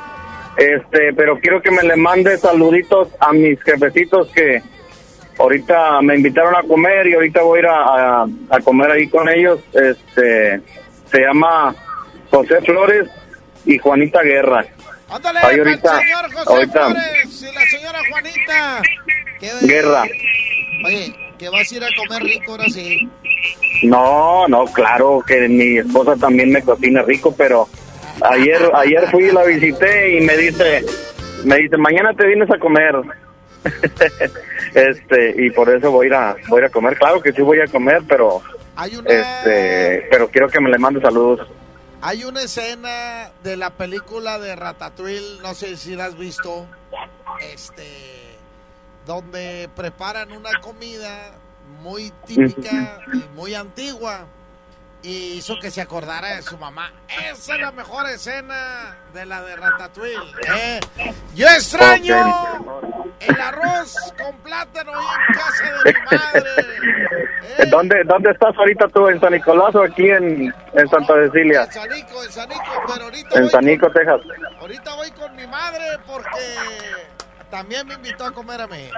[0.56, 4.62] Este, pero quiero que me le mande saluditos a mis jefecitos que
[5.38, 7.76] ahorita me invitaron a comer y ahorita voy a ir a,
[8.22, 9.60] a- a comer ahí con ellos.
[9.72, 10.60] Este,
[11.10, 11.74] se llama
[12.30, 13.08] José Flores
[13.64, 14.64] y Juanita Guerra.
[15.10, 16.86] Ándale, Ahí el ahorita, señor José ahorita.
[16.86, 18.82] Flores y la señora Juanita.
[19.62, 20.02] Guerra.
[20.86, 23.08] Oye, que vas a ir a comer rico ahora sí.
[23.82, 27.68] No, no, claro que mi esposa también me cocina rico, pero
[28.22, 30.84] ayer ayer fui y la visité y me dice
[31.44, 32.94] me dice mañana te vienes a comer.
[34.74, 36.96] este y por eso voy a ir a voy a comer.
[36.96, 38.42] Claro que sí voy a comer, pero
[38.76, 41.48] Hay una, este pero quiero que me le mande saludos.
[42.02, 46.66] hay una escena de la película de Ratatouille, no sé si la has visto,
[47.40, 47.86] este,
[49.06, 51.32] donde preparan una comida
[51.82, 54.26] muy típica y muy antigua
[55.04, 56.90] y hizo que se acordara de su mamá.
[57.30, 60.16] Esa es la mejor escena de la de Ratatouille.
[60.56, 60.80] ¿eh?
[61.34, 62.16] Yo extraño
[63.20, 67.66] el arroz con plátano ahí en casa de mi madre.
[67.70, 71.64] ¿Dónde dónde estás ahorita tú en San Nicolás o aquí en, en Santa Cecilia?
[71.64, 74.20] En Sanico, en Sanico, pero ahorita En Sanico, Texas.
[74.58, 76.56] ahorita voy con mi madre porque
[77.50, 78.88] también me invitó a comer a mí.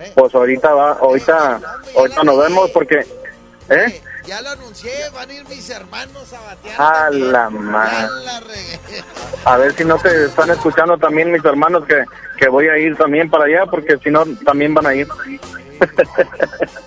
[0.00, 0.12] ¿eh?
[0.14, 1.60] Pues ahorita va, ahorita
[1.96, 3.06] ahorita nos vemos porque
[3.70, 4.02] ¿eh?
[4.26, 6.74] Ya lo anuncié, van a ir mis hermanos a batear.
[6.80, 7.32] A también.
[7.32, 8.80] la madre.
[9.44, 12.04] A ver si no te están escuchando también mis hermanos que,
[12.36, 15.06] que voy a ir también para allá porque si no también van a ir.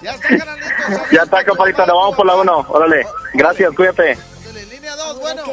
[0.01, 0.67] Ya está, canalito.
[1.11, 2.65] ya está, compadita, nos vamos por la uno.
[2.67, 4.17] Órale, gracias, cuídate.
[4.69, 5.43] Línea 2, bueno.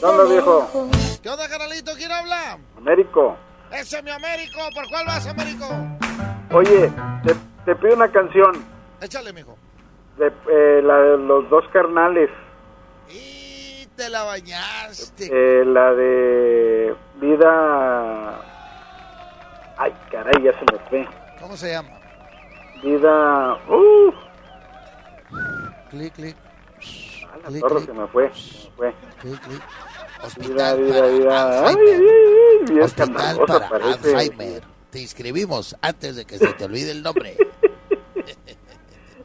[0.00, 0.90] ¿Dónde, viejo?
[1.22, 1.92] ¿Qué onda, canalito?
[1.96, 2.58] ¿Quién habla?
[2.76, 3.36] Américo,
[3.72, 4.60] Ese es mi Américo.
[4.74, 5.66] ¿Por cuál vas, Américo?
[6.52, 6.92] oye,
[7.24, 7.34] te,
[7.64, 8.64] te pido una canción
[9.00, 9.56] Échale, mijo.
[10.20, 12.30] De eh, la de los dos carnales,
[13.08, 15.26] Y te la bañaste.
[15.32, 18.40] eh, la de vida.
[19.78, 21.08] Ay, caray, ya se me fue.
[21.40, 21.88] ¿Cómo se llama?
[22.82, 23.54] Vida.
[23.68, 24.12] ¡Uh!
[25.90, 26.36] Clic, clic.
[27.32, 27.86] A la Clic, torre clic.
[27.86, 28.30] se me fue.
[28.34, 28.94] Se me fue.
[29.20, 29.62] Clic, clic.
[30.22, 31.50] Hospital vida, para vida.
[31.66, 32.00] Ay, Alzheimer.
[32.00, 32.06] ay,
[32.60, 34.14] ay, bien Hospital para parece.
[34.14, 34.62] Alzheimer.
[34.90, 37.36] Te inscribimos antes de que se te olvide el nombre.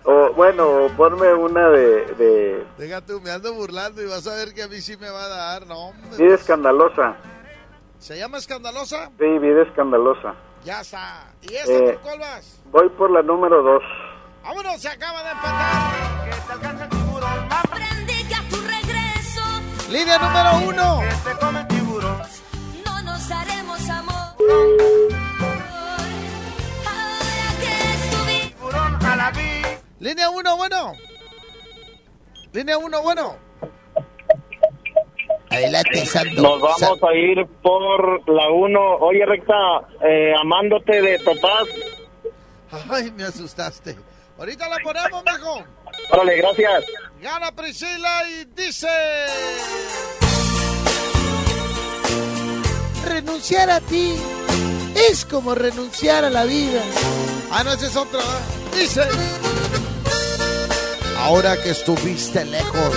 [0.08, 4.54] O, bueno, ponme una de, de Deja tú, me ando burlando y vas a ver
[4.54, 5.66] que a mí sí me va a dar.
[5.68, 6.18] No, hombre.
[6.24, 7.16] vida escandalosa.
[7.98, 9.10] ¿Se llama Escandalosa?
[9.18, 10.36] Sí, vida escandalosa.
[10.64, 11.34] Ya está.
[11.42, 12.62] ¿Y esta Eh, por cuál vas?
[12.72, 13.82] Voy por la número dos.
[14.44, 15.94] Vámonos, se acaba de empatar.
[17.50, 19.42] Aprendí que a tu regreso
[19.90, 21.02] Línea número uno.
[22.86, 25.15] no nos haremos amor.
[30.06, 30.94] Línea uno, bueno.
[32.54, 33.38] Línea uno, bueno.
[35.50, 36.44] Adelante, Santo.
[36.44, 38.98] Nos vamos a ir por la 1.
[38.98, 39.56] Oye, Recta,
[40.08, 41.68] eh, amándote de Topaz.
[42.88, 43.98] Ay, me asustaste.
[44.38, 45.64] Ahorita la ponemos, mijo.
[46.12, 46.86] Órale, gracias.
[47.20, 48.88] Gana Priscila y dice...
[53.08, 54.16] Renunciar a ti
[55.10, 56.84] es como renunciar a la vida.
[57.52, 58.20] Ah, no, esa es otra.
[58.20, 58.42] ¿verdad?
[58.78, 59.45] Dice...
[61.18, 62.96] Ahora que estuviste lejos,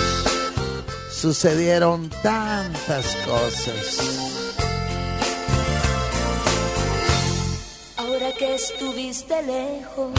[1.11, 3.99] sucedieron tantas cosas.
[7.97, 10.11] Ahora que estuviste lejos,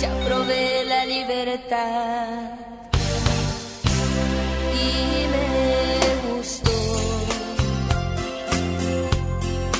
[0.00, 2.52] ya probé la libertad
[4.74, 6.70] y me gustó.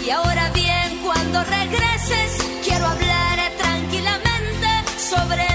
[0.04, 4.68] Y ahora bien, cuando regreses, quiero hablar tranquilamente
[4.98, 5.51] sobre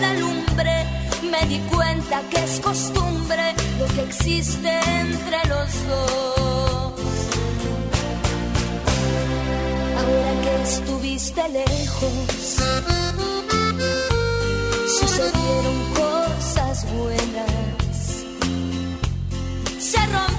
[0.00, 0.86] la lumbre.
[1.30, 4.70] Me di cuenta que es costumbre lo que existe
[5.00, 6.92] entre los dos.
[9.98, 12.58] Ahora que estuviste lejos,
[15.00, 18.24] sucedieron cosas buenas.
[19.78, 20.35] Se rompieron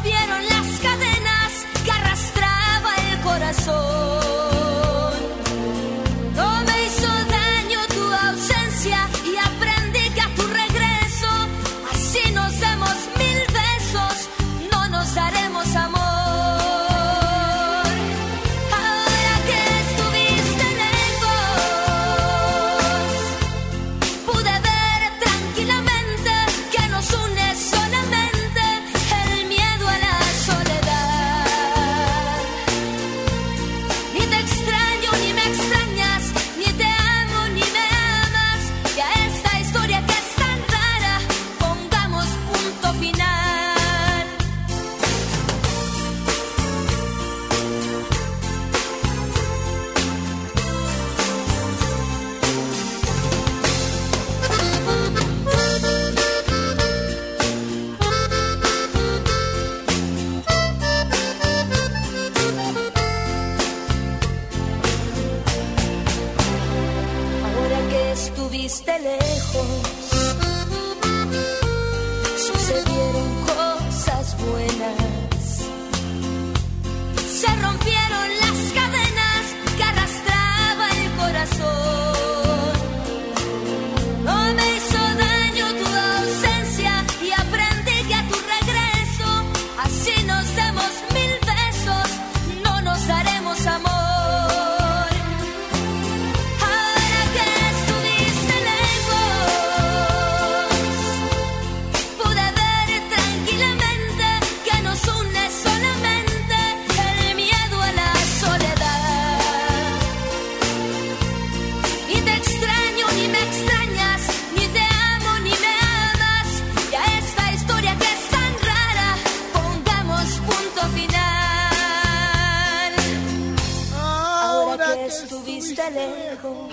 [125.88, 126.70] fuiste lejos.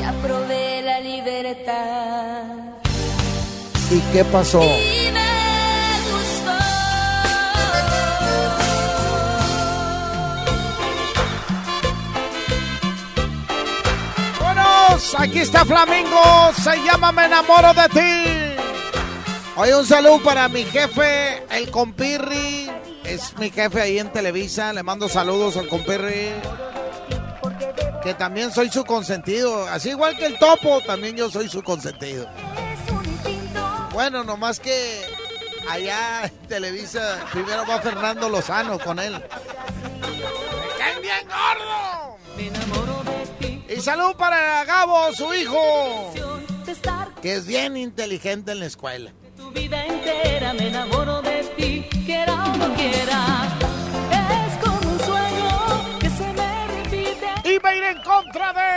[0.00, 2.44] Ya probé la libertad.
[3.90, 4.62] ¿Y qué pasó?
[4.62, 5.20] Y me
[6.10, 6.52] gustó.
[14.40, 18.54] Buenos, aquí está Flamingo, se llama Me enamoro de ti.
[19.56, 22.57] Hoy un saludo para mi jefe, el compirri.
[23.18, 26.30] Es mi jefe ahí en Televisa, le mando saludos al compirri.
[28.00, 32.28] Que también soy su consentido, así igual que el topo, también yo soy su consentido.
[33.92, 35.02] Bueno, nomás que
[35.68, 39.14] allá en Televisa primero va Fernando Lozano con él.
[39.14, 42.18] ¡Me caen bien gordo!
[43.68, 46.14] Y salud para Gabo, su hijo,
[47.20, 49.12] que es bien inteligente en la escuela.
[57.44, 58.68] Y me iré en contra de...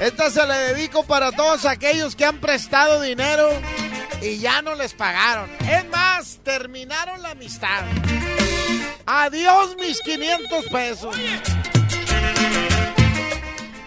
[0.00, 3.48] Esta se le dedico para todos aquellos que han prestado dinero
[4.20, 5.50] y ya no les pagaron.
[5.68, 7.84] Es más, terminaron la amistad.
[9.06, 11.16] Adiós mis 500 pesos.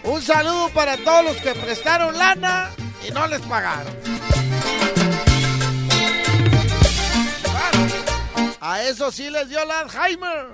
[0.04, 2.70] Un saludo para todos los que prestaron lana
[3.08, 3.94] y no les pagaron.
[8.60, 10.46] A eso sí les dio el Alzheimer.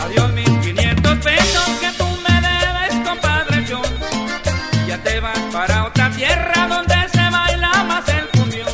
[0.00, 3.82] Adiós mis 500 pesos que tú me debes, compadre John.
[4.86, 8.68] Ya te vas para otra tierra donde se baila más el cumbión.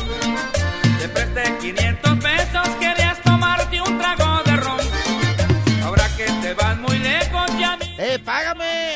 [0.99, 4.79] Te presté 500 pesos, querías tomarte un trago de ron.
[5.83, 7.77] Ahora que te vas muy lejos ya.
[7.97, 8.90] ¡Eh, págame!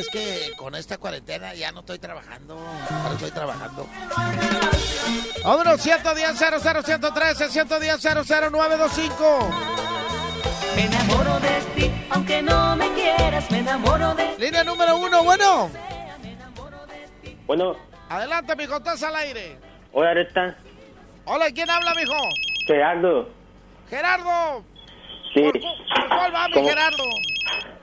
[0.00, 2.56] Es que con esta cuarentena ya no estoy trabajando.
[2.56, 3.86] Ahora estoy trabajando.
[5.44, 9.50] Vámonos, 110 00 113 110 00925.
[10.74, 14.42] Me enamoro de ti, aunque no me quieras, me enamoro de ti.
[14.42, 15.70] Línea número uno, bueno.
[17.46, 17.76] Bueno,
[18.08, 19.58] Adelante, mijo, estás al aire.
[19.92, 20.56] hola Areta,
[21.26, 22.16] Hola, ¿quién habla, mijo?
[22.66, 23.28] Gerardo.
[23.90, 24.64] Gerardo.
[25.34, 25.42] Sí.
[25.42, 26.54] ¿Por cuál va, mi.
[26.66, 27.04] Gerardo?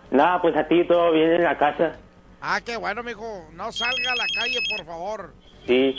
[0.09, 1.99] Nada, pues a ti todo bien en la casa.
[2.49, 3.45] Ah, qué bueno, mijo.
[3.51, 5.33] No salga a la calle, por favor.
[5.65, 5.93] Sí.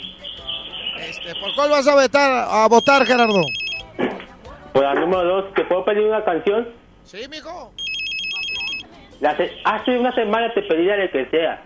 [0.97, 3.43] Este, ¿Por cuál vas a votar, a votar Gerardo?
[4.73, 6.67] Pues al número dos, ¿te puedo pedir una canción?
[7.03, 7.71] Sí, mijo.
[9.19, 11.61] La Hace una semana te pedí la de que sea.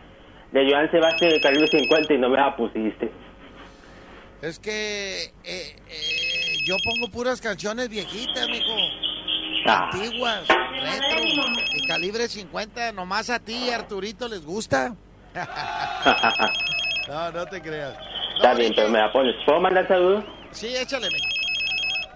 [0.51, 3.09] De Joan Sebastián de Calibre 50 y no me la pusiste.
[4.41, 9.12] Es que eh, eh, yo pongo puras canciones viejitas, mijo.
[9.65, 11.19] Antiguas, retro,
[11.73, 12.91] y calibre 50.
[12.91, 14.95] Nomás a ti, Arturito, les gusta.
[17.07, 17.97] no, no te creas.
[18.35, 19.35] Está bien, pero me la pones.
[19.45, 20.25] ¿Puedo mandar saludos?
[20.51, 21.07] Sí, échale.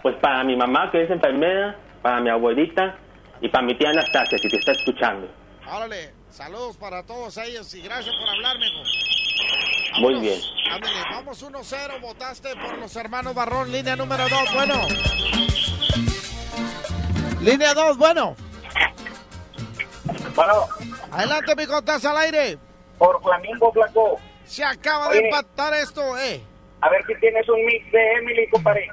[0.02, 2.96] Pues para mi mamá, que es enfermera, para mi abuelita
[3.42, 5.28] y para mi tía Anastasia, si te está escuchando.
[5.70, 8.84] Órale, saludos para todos ellos y gracias por hablar, mijo.
[10.00, 10.40] Muy bien.
[10.72, 14.76] Ándale, vamos 1-0, votaste por los hermanos Barrón, línea número 2, bueno.
[17.42, 18.36] Línea 2, bueno.
[20.36, 20.68] Bueno.
[21.12, 22.58] Adelante, mijo, estás al aire.
[22.98, 24.20] Por Flamingo, flaco.
[24.46, 25.20] Se acaba Oye.
[25.20, 26.42] de empatar esto, eh.
[26.82, 28.90] A ver si tienes un mix de Emily, compadre.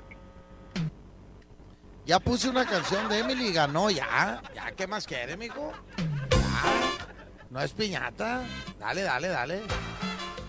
[2.06, 4.42] Ya puse una canción de Emily y ganó, ya.
[4.54, 5.72] Ya, ¿qué más quiere, mijo?
[6.30, 6.36] Ya.
[7.50, 8.42] No es piñata.
[8.78, 9.62] Dale, dale, dale.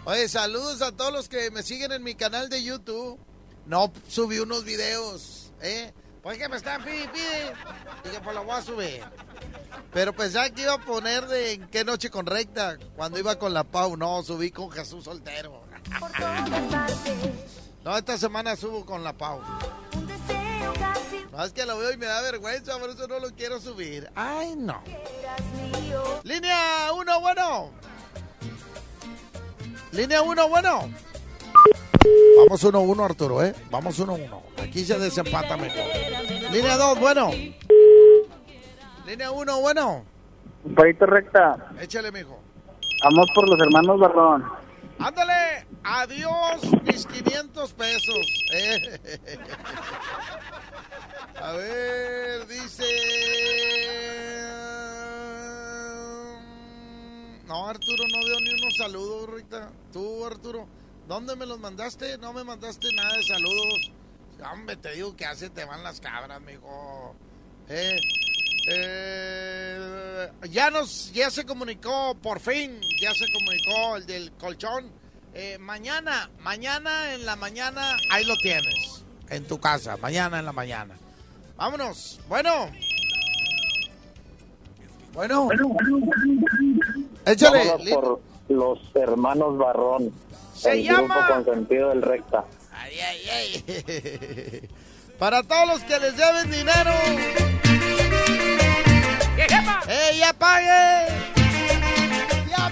[0.06, 3.20] Oye, saludos a todos los que me siguen en mi canal de YouTube.
[3.66, 5.94] No subí unos videos, ¿eh?
[6.26, 7.54] Pues que me están pide, pide.
[8.04, 9.04] Y que pues lo voy a subir.
[9.94, 12.80] Pero pensaba que iba a poner de en qué noche correcta.
[12.96, 15.62] Cuando iba con la Pau, no, subí con Jesús soltero.
[17.84, 19.40] No, esta semana subo con la Pau.
[21.32, 24.10] No, es que lo veo y me da vergüenza, por eso no lo quiero subir.
[24.16, 24.82] Ay, no.
[26.24, 27.70] Línea 1, bueno.
[29.92, 30.90] Línea 1, bueno.
[32.38, 33.54] Vamos 1-1, Arturo, ¿eh?
[33.72, 34.42] Vamos 1-1.
[34.62, 35.84] Aquí se desempata mejor.
[36.52, 37.32] Línea 2, bueno.
[39.06, 40.04] Línea 1, bueno.
[40.64, 42.40] Compadrito recta, Échale, mijo.
[43.04, 44.44] vamos por los hermanos Barrón.
[44.98, 48.26] Ándale, adiós mis 500 pesos.
[48.54, 49.00] Eh.
[51.42, 52.86] A ver, dice...
[57.46, 59.70] No, Arturo, no veo ni unos saludos, Rita.
[59.94, 60.66] Tú, Arturo,
[61.08, 62.18] ¿dónde me los mandaste?
[62.18, 63.92] No me mandaste nada de saludos.
[64.52, 67.16] Hombre, te digo que hace te van las cabras, mijo.
[67.70, 67.98] Eh,
[68.68, 74.90] eh, ya nos, ya se comunicó, por fin, ya se comunicó el del colchón.
[75.34, 80.54] Eh, mañana, mañana en la mañana, ahí lo tienes, en tu casa, mañana en la
[80.54, 80.96] mañana.
[81.58, 82.20] Vámonos.
[82.28, 82.70] Bueno.
[85.14, 85.50] Bueno.
[87.26, 87.94] Échale.
[87.94, 90.14] Por los hermanos Barrón.
[90.56, 92.46] Se el llama- grupo consentido del recta.
[92.72, 94.70] Ay, ay, ay.
[95.20, 96.92] Para todos los que les deben dinero.
[99.88, 101.08] ¡Ey, ya pague!
[102.50, 102.72] ¡Ya!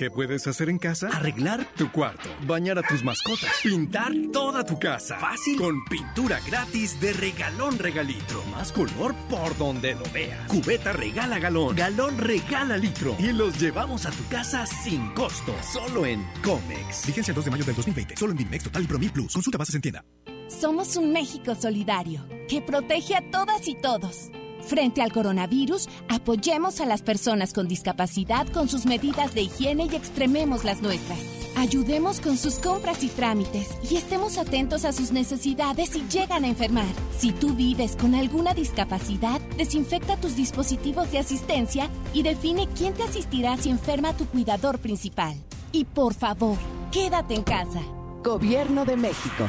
[0.00, 1.08] ¿Qué puedes hacer en casa?
[1.08, 5.18] Arreglar tu cuarto, bañar a tus mascotas, pintar toda tu casa.
[5.18, 5.58] Fácil.
[5.58, 8.42] Con pintura gratis de regalón regalitro.
[8.46, 10.48] Más color por donde lo veas.
[10.48, 13.14] Cubeta regala galón, galón regala litro.
[13.18, 15.54] Y los llevamos a tu casa sin costo.
[15.70, 17.06] Solo en Comex.
[17.06, 18.16] Vigencia el 2 de mayo del 2020.
[18.16, 19.34] Solo en Dimex Total y Promil Plus.
[19.34, 20.02] Consulta bases en tienda.
[20.48, 24.30] Somos un México solidario que protege a todas y todos.
[24.66, 29.96] Frente al coronavirus, apoyemos a las personas con discapacidad con sus medidas de higiene y
[29.96, 31.18] extrememos las nuestras.
[31.56, 36.48] Ayudemos con sus compras y trámites y estemos atentos a sus necesidades si llegan a
[36.48, 36.86] enfermar.
[37.18, 43.02] Si tú vives con alguna discapacidad, desinfecta tus dispositivos de asistencia y define quién te
[43.02, 45.34] asistirá si enferma tu cuidador principal.
[45.72, 46.56] Y por favor,
[46.92, 47.82] quédate en casa.
[48.22, 49.48] Gobierno de México.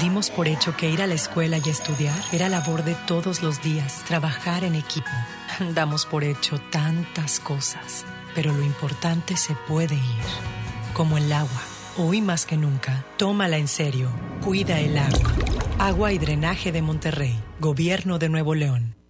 [0.00, 3.62] Dimos por hecho que ir a la escuela y estudiar era labor de todos los
[3.62, 5.08] días, trabajar en equipo.
[5.74, 8.04] Damos por hecho tantas cosas,
[8.34, 10.26] pero lo importante se puede ir,
[10.92, 11.62] como el agua.
[11.96, 14.10] Hoy más que nunca, tómala en serio,
[14.44, 15.32] cuida el agua.
[15.78, 18.95] Agua y Drenaje de Monterrey, Gobierno de Nuevo León.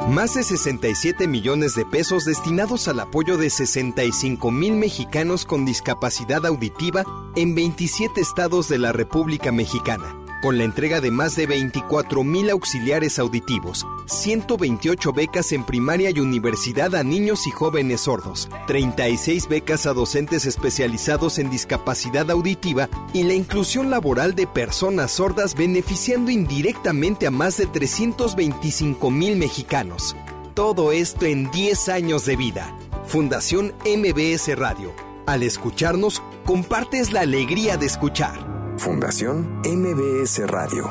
[0.00, 6.44] Más de 67 millones de pesos destinados al apoyo de 65 mil mexicanos con discapacidad
[6.46, 7.04] auditiva
[7.36, 12.50] en 27 estados de la República Mexicana, con la entrega de más de 24 mil
[12.50, 19.86] auxiliares auditivos, 128 becas en primaria y universidad a niños y jóvenes sordos, 36 becas
[19.86, 27.28] a docentes especializados en discapacidad auditiva y la inclusión laboral de personas sordas beneficiando indirectamente
[27.28, 30.16] a más de 325 mil mexicanos.
[30.54, 32.76] Todo esto en 10 años de vida.
[33.06, 34.92] Fundación MBS Radio.
[35.24, 38.61] Al escucharnos, compartes la alegría de escuchar.
[38.82, 40.82] Fundación MBS Radio.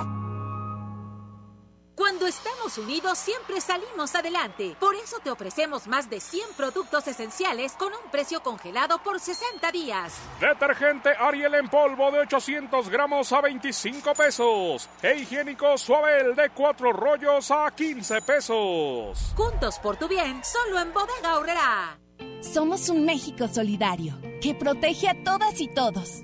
[1.94, 4.78] Cuando estamos unidos siempre salimos adelante.
[4.80, 9.70] Por eso te ofrecemos más de 100 productos esenciales con un precio congelado por 60
[9.74, 10.14] días.
[10.40, 14.88] Detergente Ariel en polvo de 800 gramos a 25 pesos.
[15.02, 19.34] E higiénico Suabel de 4 rollos a 15 pesos.
[19.36, 22.00] Juntos por tu bien, solo en Bodega Horrera.
[22.40, 26.24] Somos un México solidario que protege a todas y todos.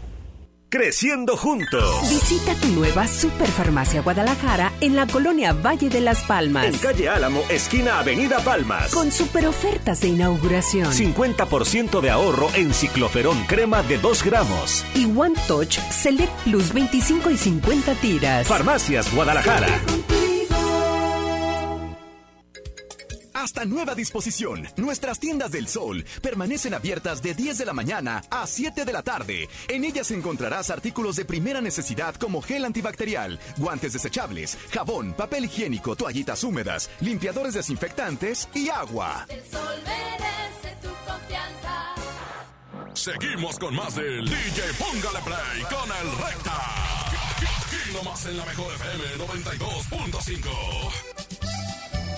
[0.71, 2.09] Creciendo juntos.
[2.09, 6.65] Visita tu nueva Superfarmacia Guadalajara en la colonia Valle de las Palmas.
[6.65, 8.93] En calle Álamo, esquina Avenida Palmas.
[8.93, 10.89] Con super ofertas de inauguración.
[10.89, 14.85] 50% de ahorro en cicloferón crema de 2 gramos.
[14.95, 18.47] Y One Touch Select Plus 25 y 50 tiras.
[18.47, 19.67] Farmacias Guadalajara.
[23.41, 24.67] Hasta nueva disposición.
[24.77, 29.01] Nuestras tiendas del sol permanecen abiertas de 10 de la mañana a 7 de la
[29.01, 29.49] tarde.
[29.67, 35.95] En ellas encontrarás artículos de primera necesidad como gel antibacterial, guantes desechables, jabón, papel higiénico,
[35.95, 39.25] toallitas húmedas, limpiadores desinfectantes y agua.
[39.27, 41.95] El sol merece tu confianza.
[42.93, 46.53] Seguimos con más del DJ Póngale Play con el Recta.
[47.37, 51.20] Aquí nomás en la mejor FM 92.5.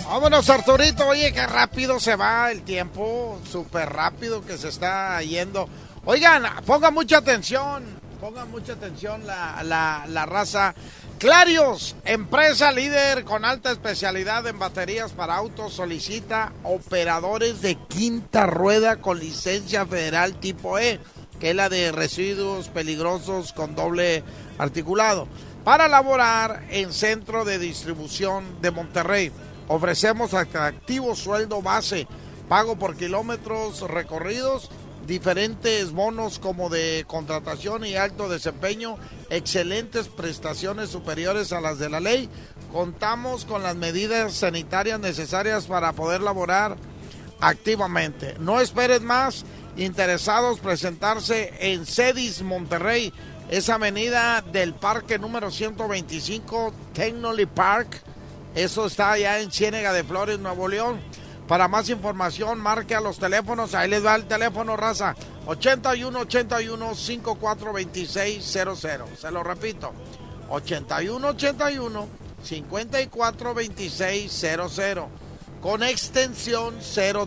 [0.06, 1.08] Vámonos, Arturito.
[1.08, 3.40] Oye, qué rápido se va el tiempo.
[3.50, 5.68] Súper rápido que se está yendo.
[6.06, 7.84] Oigan, pongan mucha atención.
[8.20, 10.76] Pongan mucha atención la, la, la raza.
[11.18, 18.98] Clarios, empresa líder con alta especialidad en baterías para autos, solicita operadores de quinta rueda
[18.98, 21.00] con licencia federal tipo E,
[21.40, 24.24] que es la de residuos peligrosos con doble
[24.58, 25.30] articulado,
[25.64, 29.32] para laborar en centro de distribución de Monterrey.
[29.68, 32.08] Ofrecemos atractivo sueldo base,
[32.50, 34.70] pago por kilómetros recorridos,
[35.08, 38.98] diferentes bonos como de contratación y alto desempeño,
[39.30, 42.30] excelentes prestaciones superiores a las de la ley.
[42.72, 46.78] Contamos con las medidas sanitarias necesarias para poder laborar
[47.40, 48.36] activamente.
[48.40, 49.46] No esperes más.
[49.76, 53.12] Interesados presentarse en Cedis Monterrey,
[53.50, 58.04] esa avenida del parque número 125, Technoly Park.
[58.56, 61.00] Eso está allá en Ciénega de Flores, Nuevo León.
[61.48, 63.74] Para más información, marque a los teléfonos.
[63.74, 65.16] Ahí les va el teléfono, raza.
[65.48, 69.08] 81 81 54 26 00.
[69.20, 69.92] Se lo repito.
[70.50, 72.08] 81 81
[72.44, 75.10] 54 26 00.
[75.60, 76.76] Con extensión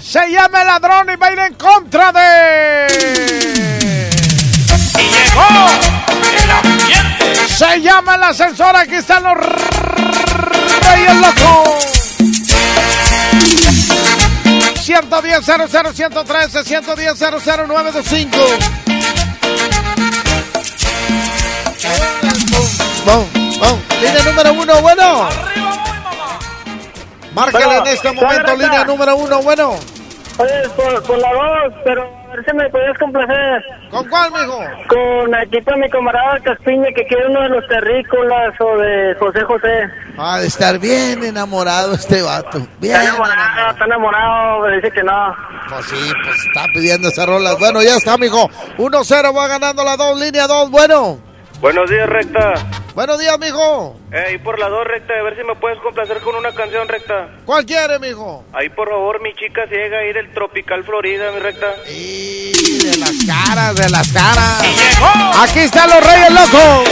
[0.01, 2.87] Se llama el ladrón y va a ir en contra de.
[4.97, 5.47] Y llegó
[6.43, 7.47] el ambiente.
[7.47, 8.75] Se llama el ascensor.
[8.75, 9.37] Aquí están los
[10.87, 11.85] Reyes Locos.
[14.81, 18.37] 110 00 113 110 00 925
[23.09, 23.27] Vamos,
[23.59, 23.79] vamos.
[24.01, 25.29] Línea número uno, bueno.
[27.33, 29.79] Márcale Bueno, en este ¿cuál momento, línea número uno, bueno.
[30.37, 33.63] Oye, por, por la voz, pero a ver si me podías complacer.
[33.89, 34.59] ¿Con cuál, mijo?
[34.87, 39.41] Con aquí para mi camarada Caspiña, que quiere uno de los terrícolas o de José
[39.41, 39.89] José.
[40.19, 42.59] Ha de estar bien enamorado este vato.
[42.79, 45.35] Bien Está enamorado, está enamorado, me dice que no.
[45.67, 47.55] Pues sí, pues está pidiendo esa rola.
[47.55, 48.49] Bueno, ya está, mijo.
[48.77, 50.69] 1-0 va ganando la 2, línea 2.
[50.69, 51.28] Bueno.
[51.61, 52.53] Buenos días, recta.
[52.95, 53.99] Buenos días, mijo.
[54.13, 56.87] Eh, ahí por la dos, recta, a ver si me puedes complacer con una canción,
[56.87, 57.29] recta.
[57.45, 58.45] ¿Cuál quiere, mijo?
[58.53, 61.75] Ahí, por favor, mi chica ciega, ahí del Tropical Florida, mi recta.
[61.89, 62.51] Y
[62.83, 64.61] de las caras, de las caras.
[65.41, 66.89] Aquí están los Reyes Locos.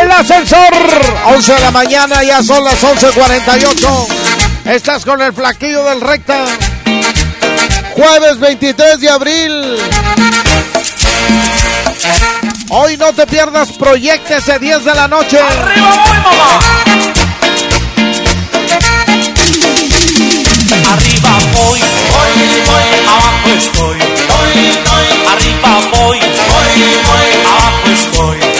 [0.00, 0.72] El ascensor.
[1.26, 4.06] 11 de la mañana, ya son las 11.48.
[4.66, 6.44] Estás con el flaquillo del recta.
[7.96, 9.78] Jueves 23 de abril.
[12.70, 15.38] Hoy no te pierdas Proyectese 10 de la noche.
[15.38, 16.60] ¡Arriba voy, mamá!
[20.92, 21.80] Arriba voy,
[22.12, 22.32] voy,
[22.66, 23.98] voy, abajo estoy.
[23.98, 24.54] Voy,
[24.84, 26.70] voy, arriba voy, voy,
[27.04, 28.53] voy, abajo estoy.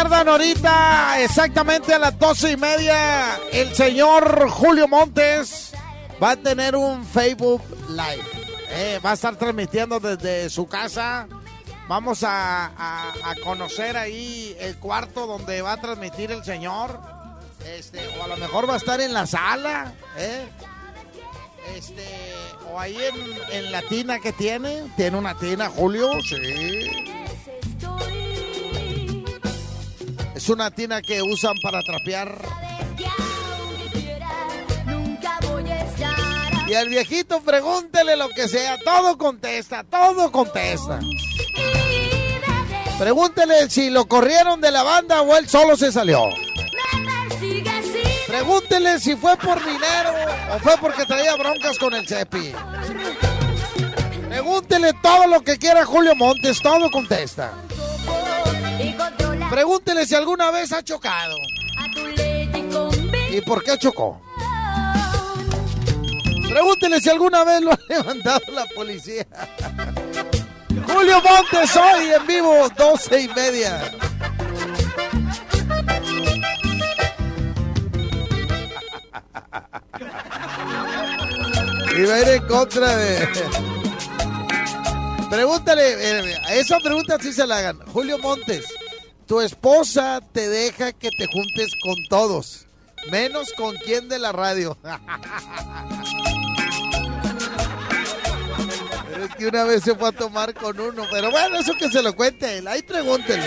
[0.00, 5.72] Pierdan ahorita, exactamente a las doce y media, el señor Julio Montes
[6.22, 8.22] va a tener un Facebook Live.
[8.70, 11.26] Eh, va a estar transmitiendo desde su casa.
[11.88, 17.00] Vamos a, a- conocer ahí el cuarto donde va a transmitir el señor.
[17.66, 20.46] Este, o a lo mejor va a estar en la sala, ¿eh?
[21.76, 22.06] Este,
[22.72, 24.84] o ahí en, en la tina que tiene.
[24.96, 26.77] Tiene una tina, Julio, sí.
[30.48, 32.40] Es una tina que usan para trapear.
[36.66, 41.00] Y al viejito pregúntele lo que sea, todo contesta, todo contesta.
[42.98, 46.30] Pregúntele si lo corrieron de la banda o él solo se salió.
[48.26, 50.14] Pregúntele si fue por dinero
[50.54, 52.54] o fue porque traía broncas con el Cepi.
[54.30, 57.52] Pregúntele todo lo que quiera Julio Montes, todo contesta.
[59.58, 61.34] Pregúntele si alguna vez ha chocado.
[63.28, 64.22] ¿Y por qué chocó?
[66.48, 69.26] Pregúntele si alguna vez lo ha levantado la policía.
[70.86, 73.92] Julio Montes hoy en vivo, 12 y media.
[81.96, 83.28] Y va a ir en contra de...
[85.28, 87.80] Pregúntale, eh, esa pregunta sí se la hagan.
[87.92, 88.64] Julio Montes,
[89.28, 92.66] tu esposa te deja que te juntes con todos,
[93.10, 94.76] menos con quien de la radio.
[99.18, 102.02] Es que una vez se fue a tomar con uno, pero bueno, eso que se
[102.02, 103.44] lo cuente él, ahí pregúntele.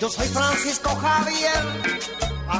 [0.00, 1.89] Yo soy Francisco Javier,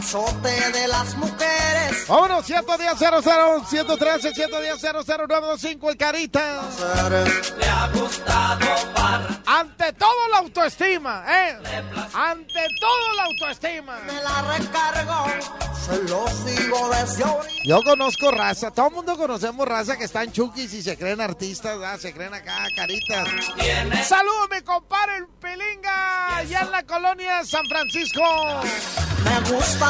[0.01, 2.07] azote de las mujeres.
[2.09, 6.63] Vámonos, 110 00 113 110 00925 el Carita.
[7.59, 8.67] Le ha gustado
[9.47, 11.59] Ante todo la autoestima, ¿eh?
[12.15, 13.99] Ante todo la autoestima.
[14.07, 15.27] Me la recargo,
[15.85, 17.55] se lo sigo desde ahorita.
[17.65, 21.79] Yo conozco raza, todo el mundo conocemos raza que están chukis y se creen artistas,
[21.79, 21.99] ¿verdad?
[21.99, 23.29] se creen acá caritas.
[24.07, 28.23] Saludos, mi compadre el Pilinga, allá en la colonia San Francisco.
[29.25, 29.90] Me gustan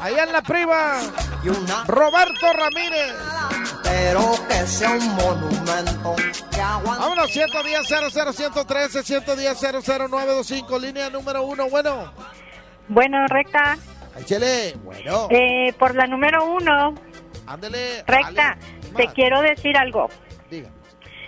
[0.00, 1.00] Allá en la prima,
[1.86, 3.14] Roberto Ramírez.
[3.82, 6.16] pero que sea un monumento.
[6.84, 12.12] Vámonos, 110 00 113 110 00925, línea número uno, bueno.
[12.88, 13.76] Bueno, recta.
[14.18, 15.28] Échele, bueno.
[15.30, 16.94] Eh, por la número uno,
[17.46, 18.02] Ándele.
[18.06, 18.56] recta,
[18.96, 20.08] te quiero decir algo.
[20.50, 20.68] Diga.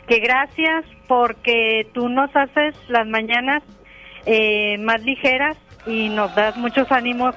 [0.06, 3.62] Que gracias porque tú nos haces las mañanas
[4.26, 5.56] eh, más ligeras
[5.86, 7.34] y nos das muchos ánimos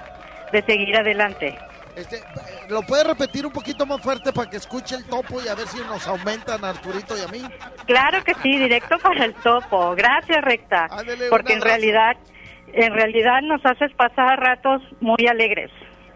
[0.54, 1.58] de seguir adelante.
[1.96, 2.24] Este,
[2.70, 5.68] ¿Lo puedes repetir un poquito más fuerte para que escuche el topo y a ver
[5.68, 7.44] si nos aumentan a Arturito y a mí?
[7.86, 9.94] Claro que sí, directo para el topo.
[9.96, 10.88] Gracias, recta.
[10.90, 11.76] Ándele, un Porque en abrazo.
[11.78, 12.16] realidad,
[12.72, 15.70] en realidad nos haces pasar ratos muy alegres.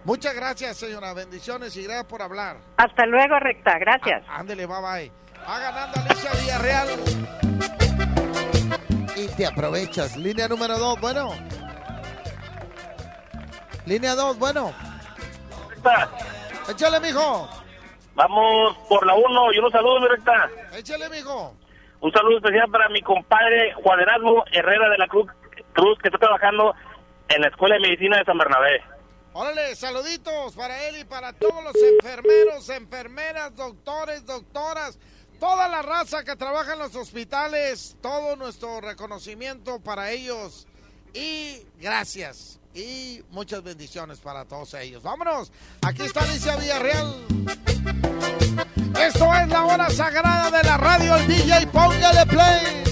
[0.04, 1.14] Muchas gracias, señora.
[1.14, 2.58] Bendiciones y gracias por hablar.
[2.78, 3.78] Hasta luego, recta.
[3.78, 4.24] Gracias.
[4.30, 5.12] Ándele, bye bye.
[5.48, 6.88] Va ganando Alicia Villarreal.
[9.16, 10.16] Y te aprovechas.
[10.18, 11.34] Línea número dos, bueno.
[13.88, 14.74] Línea dos, bueno.
[16.70, 17.50] Échale, mijo.
[18.16, 20.50] Vamos por la 1 y unos saludos, mi recta.
[20.74, 21.56] Échale, mijo.
[22.02, 25.32] Un saludo especial para mi compadre Juan Erasmo Herrera de la Cruz,
[25.72, 26.76] Cruz, que está trabajando
[27.30, 28.84] en la Escuela de Medicina de San Bernabé.
[29.32, 35.00] Órale, saluditos para él y para todos los enfermeros, enfermeras, doctores, doctoras,
[35.40, 40.68] toda la raza que trabaja en los hospitales, todo nuestro reconocimiento para ellos
[41.14, 42.57] y gracias.
[42.78, 45.02] Y muchas bendiciones para todos ellos.
[45.02, 45.52] Vámonos.
[45.82, 47.26] Aquí está Alicia Villarreal.
[49.00, 51.16] Esto es la hora sagrada de la radio.
[51.16, 52.84] El DJ, póngale play.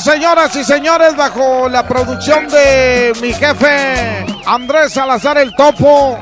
[0.00, 6.18] Señoras y señores, bajo la producción de mi jefe Andrés Salazar el Topo.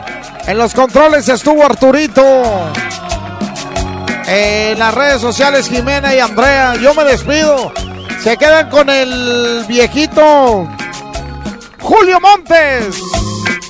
[0.46, 2.70] En los controles estuvo Arturito.
[4.26, 6.74] En las redes sociales Jimena y Andrea.
[6.76, 7.72] Yo me despido.
[8.22, 10.68] Se quedan con el viejito
[11.80, 12.94] Julio Montes.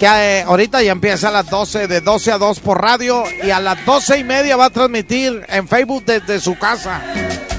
[0.01, 3.23] Que eh, ahorita ya empieza a las 12, de 12 a 2 por radio.
[3.45, 7.01] Y a las 12 y media va a transmitir en Facebook desde su casa.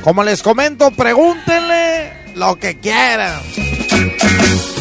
[0.04, 1.53] Como les comento, pregúntenle
[2.36, 3.42] lo que quieran.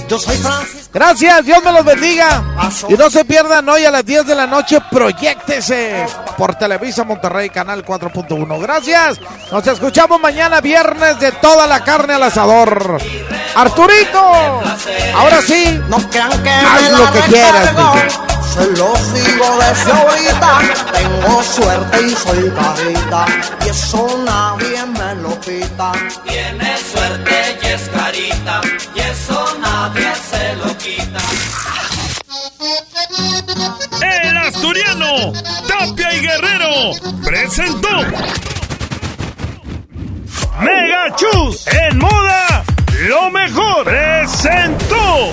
[0.09, 0.91] Yo soy Francis.
[0.93, 2.43] Gracias, Dios me los bendiga.
[2.89, 6.07] Y no se pierdan hoy a las 10 de la noche, proyectese
[6.37, 8.61] por Televisa Monterrey, canal 4.1.
[8.61, 9.19] Gracias.
[9.51, 12.99] Nos escuchamos mañana viernes de toda la carne al asador.
[13.55, 14.19] Arturito,
[15.15, 17.75] ahora sí, No crean que haz lo que quieras.
[18.53, 20.59] Se lo sigo desde ahorita.
[20.93, 23.25] Tengo suerte y soy carita.
[23.65, 25.93] Y eso nadie me lo quita.
[27.81, 28.61] Carita,
[28.95, 31.21] y eso nadie se lo quita.
[34.03, 35.33] El asturiano,
[35.67, 36.93] Tapia y Guerrero,
[37.25, 37.89] presentó
[40.61, 42.63] Mega Chus en moda,
[43.09, 45.33] lo mejor, presentó.